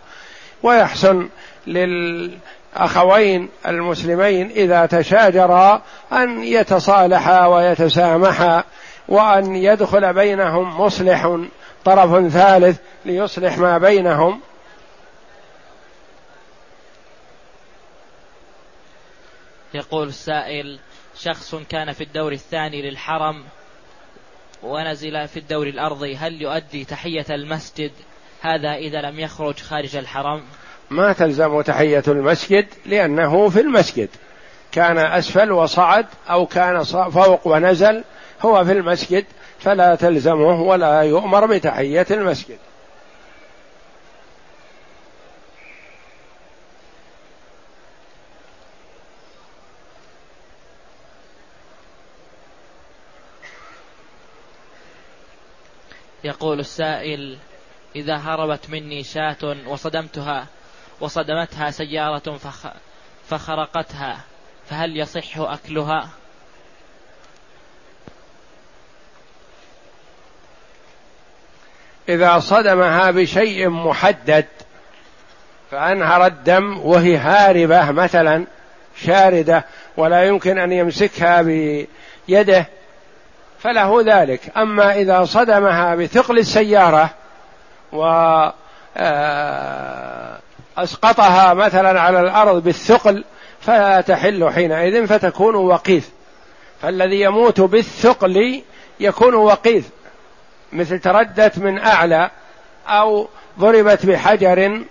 ويحسن 0.63 1.29
للأخوين 1.67 3.49
المسلمين 3.67 4.51
إذا 4.51 4.87
تشاجرا 4.87 5.83
أن 6.13 6.43
يتصالحا 6.43 7.47
ويتسامحا 7.47 8.65
وأن 9.09 9.57
يدخل 9.57 10.13
بينهم 10.13 10.81
مصلح 10.81 11.39
طرف 11.85 12.29
ثالث 12.29 12.79
ليصلح 13.05 13.59
ما 13.59 13.79
بينهم. 13.79 14.41
يقول 19.75 20.09
السائل 20.09 20.79
شخص 21.19 21.55
كان 21.55 21.93
في 21.93 22.05
الدور 22.05 22.33
الثاني 22.33 22.91
للحرم 22.91 23.45
ونزل 24.63 25.29
في 25.29 25.37
الدور 25.37 25.67
الأرضي 25.67 26.17
هل 26.17 26.43
يؤدي 26.43 26.85
تحية 26.85 27.27
المسجد؟ 27.31 27.91
هذا 28.41 28.75
إذا 28.75 29.01
لم 29.01 29.21
يخرج 29.21 29.61
خارج 29.61 29.97
الحرم. 29.97 30.43
ما 30.91 31.13
تلزم 31.13 31.61
تحية 31.61 32.03
المسجد 32.09 32.67
لأنه 32.87 33.49
في 33.49 33.61
المسجد. 33.61 34.09
كان 34.73 34.99
أسفل 34.99 35.53
وصعد 35.53 36.07
أو 36.31 36.47
كان 36.47 36.83
فوق 36.85 37.47
ونزل 37.47 38.05
هو 38.43 38.65
في 38.65 38.73
المسجد 38.73 39.25
فلا 39.59 39.95
تلزمه 39.95 40.63
ولا 40.63 41.03
يؤمر 41.03 41.47
بتحية 41.47 42.07
المسجد. 42.11 42.59
يقول 56.39 56.61
السائل 56.61 57.39
إذا 57.97 58.17
هربت 58.17 58.71
مني 58.71 59.03
شاة 59.03 59.57
وصدمتها 59.67 60.47
وصدمتها 61.01 61.71
سيارة 61.71 62.37
فخ 62.37 62.67
فخرقتها 63.29 64.21
فهل 64.71 64.97
يصح 64.97 65.39
أكلها؟ 65.39 66.09
إذا 72.09 72.39
صدمها 72.39 73.11
بشيء 73.11 73.69
محدد 73.69 74.47
فأنهر 75.71 76.27
الدم 76.27 76.79
وهي 76.79 77.17
هاربة 77.17 77.91
مثلا 77.91 78.47
شاردة 78.97 79.65
ولا 79.97 80.25
يمكن 80.25 80.59
أن 80.59 80.73
يمسكها 80.73 81.43
بيده 81.43 82.78
فله 83.59 84.03
ذلك. 84.07 84.53
أما 84.57 84.95
إذا 84.95 85.25
صدمها 85.25 85.95
بثقل 85.95 86.39
السيارة 86.39 87.11
و 87.93 88.05
آه، 88.97 90.39
مثلا 91.53 92.01
على 92.01 92.21
الأرض 92.21 92.63
بالثقل 92.63 93.25
فلا 93.61 94.01
تحل 94.01 94.51
حينئذ 94.51 95.07
فتكون 95.07 95.55
وقيث. 95.55 96.09
فالذي 96.83 97.21
يموت 97.21 97.61
بالثقل 97.61 98.63
يكون 99.01 99.35
وقيث. 99.35 99.87
مثل 100.73 100.99
تردت 100.99 101.59
من 101.59 101.79
أعلى 101.79 102.31
أو 102.89 103.29
ضربت 103.59 104.07
بحجر 104.07 104.83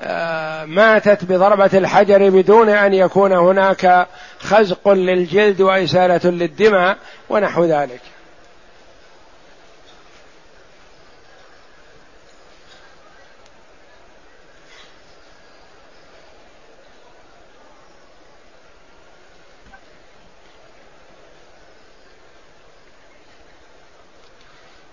فماتت 0.00 1.24
بضربة 1.24 1.70
الحجر 1.74 2.30
بدون 2.30 2.68
أن 2.68 2.94
يكون 2.94 3.32
هناك 3.32 4.06
خزق 4.38 4.88
للجلد 4.88 5.60
وإسالة 5.60 6.30
للدماء 6.30 6.98
ونحو 7.28 7.64
ذلك. 7.64 8.00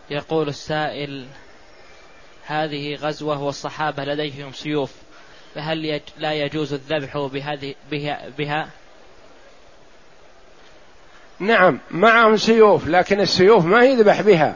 يقول 0.10 0.48
السائل 0.48 1.28
هذه 2.46 2.96
غزوة 2.96 3.44
والصحابة 3.44 4.04
لديهم 4.04 4.54
سيوف 4.54 4.92
فهل 5.56 5.86
يج 5.86 6.02
لا 6.18 6.34
يجوز 6.34 6.74
الذبح 6.74 7.18
بهذه 7.18 7.76
بها, 7.92 8.30
بها؟ 8.38 8.70
نعم 11.40 11.80
معهم 11.92 12.38
سيوف 12.38 12.88
لكن 12.88 13.22
السيوف 13.22 13.66
ما 13.66 13.84
يذبح 13.84 14.22
بها 14.22 14.56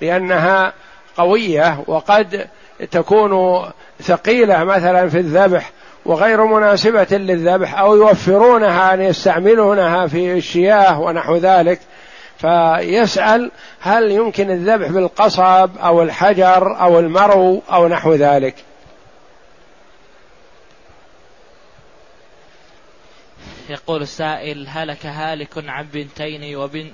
لأنها 0.00 0.72
قوية 1.16 1.84
وقد 1.86 2.48
تكون 2.90 3.64
ثقيلة 4.02 4.64
مثلا 4.64 5.08
في 5.08 5.18
الذبح 5.18 5.70
وغير 6.04 6.44
مناسبة 6.44 7.06
للذبح 7.10 7.78
أو 7.78 7.96
يوفرونها 7.96 8.94
أن 8.94 9.02
يستعملونها 9.02 10.06
في 10.06 10.32
الشياه 10.32 11.00
ونحو 11.00 11.36
ذلك. 11.36 11.80
فيسأل 12.38 13.50
هل 13.80 14.10
يمكن 14.10 14.50
الذبح 14.50 14.88
بالقصب 14.88 15.78
أو 15.78 16.02
الحجر 16.02 16.80
أو 16.80 16.98
المرو 16.98 17.62
أو 17.72 17.88
نحو 17.88 18.14
ذلك. 18.14 18.54
يقول 23.68 24.02
السائل 24.02 24.66
هلك 24.68 25.06
هالك 25.06 25.68
عن 25.68 25.84
بنتين 25.84 26.56
وبنت 26.56 26.92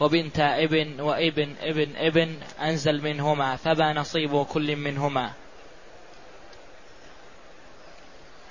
وبنت 0.00 0.40
ابن 0.40 1.00
وابن 1.00 1.54
ابن 1.62 1.88
ابن 1.96 2.34
أنزل 2.62 3.02
منهما 3.02 3.56
فما 3.56 3.92
نصيب 3.92 4.42
كل 4.42 4.76
منهما. 4.76 5.30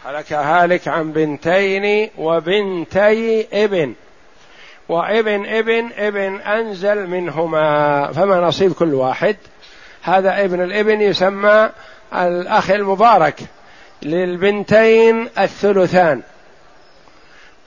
هلك 0.05 0.33
هالك 0.33 0.87
عن 0.87 1.11
بنتين 1.11 2.09
وبنتي 2.17 3.47
ابن. 3.65 3.95
وإبن 4.91 5.45
إبن 5.45 5.89
إبن 5.97 6.41
أنزل 6.41 7.07
منهما 7.07 8.07
فما 8.11 8.39
نصيب 8.39 8.73
كل 8.73 8.93
واحد. 8.93 9.35
هذا 10.01 10.43
ابن 10.45 10.63
الإبن 10.63 11.01
يسمى 11.01 11.69
الأخ 12.15 12.71
المبارك 12.71 13.39
للبنتين 14.01 15.29
الثلثان. 15.39 16.21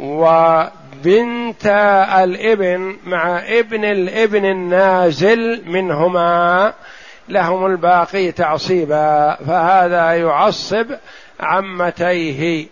وبنت 0.00 1.66
الإبن 2.18 2.96
مع 3.04 3.38
ابن 3.38 3.84
الإبن 3.84 4.44
النازل 4.44 5.62
منهما 5.66 6.72
لهم 7.28 7.66
الباقي 7.66 8.32
تعصيبا 8.32 9.38
فهذا 9.46 10.12
يعصب 10.12 10.86
عمتيه. 11.40 12.66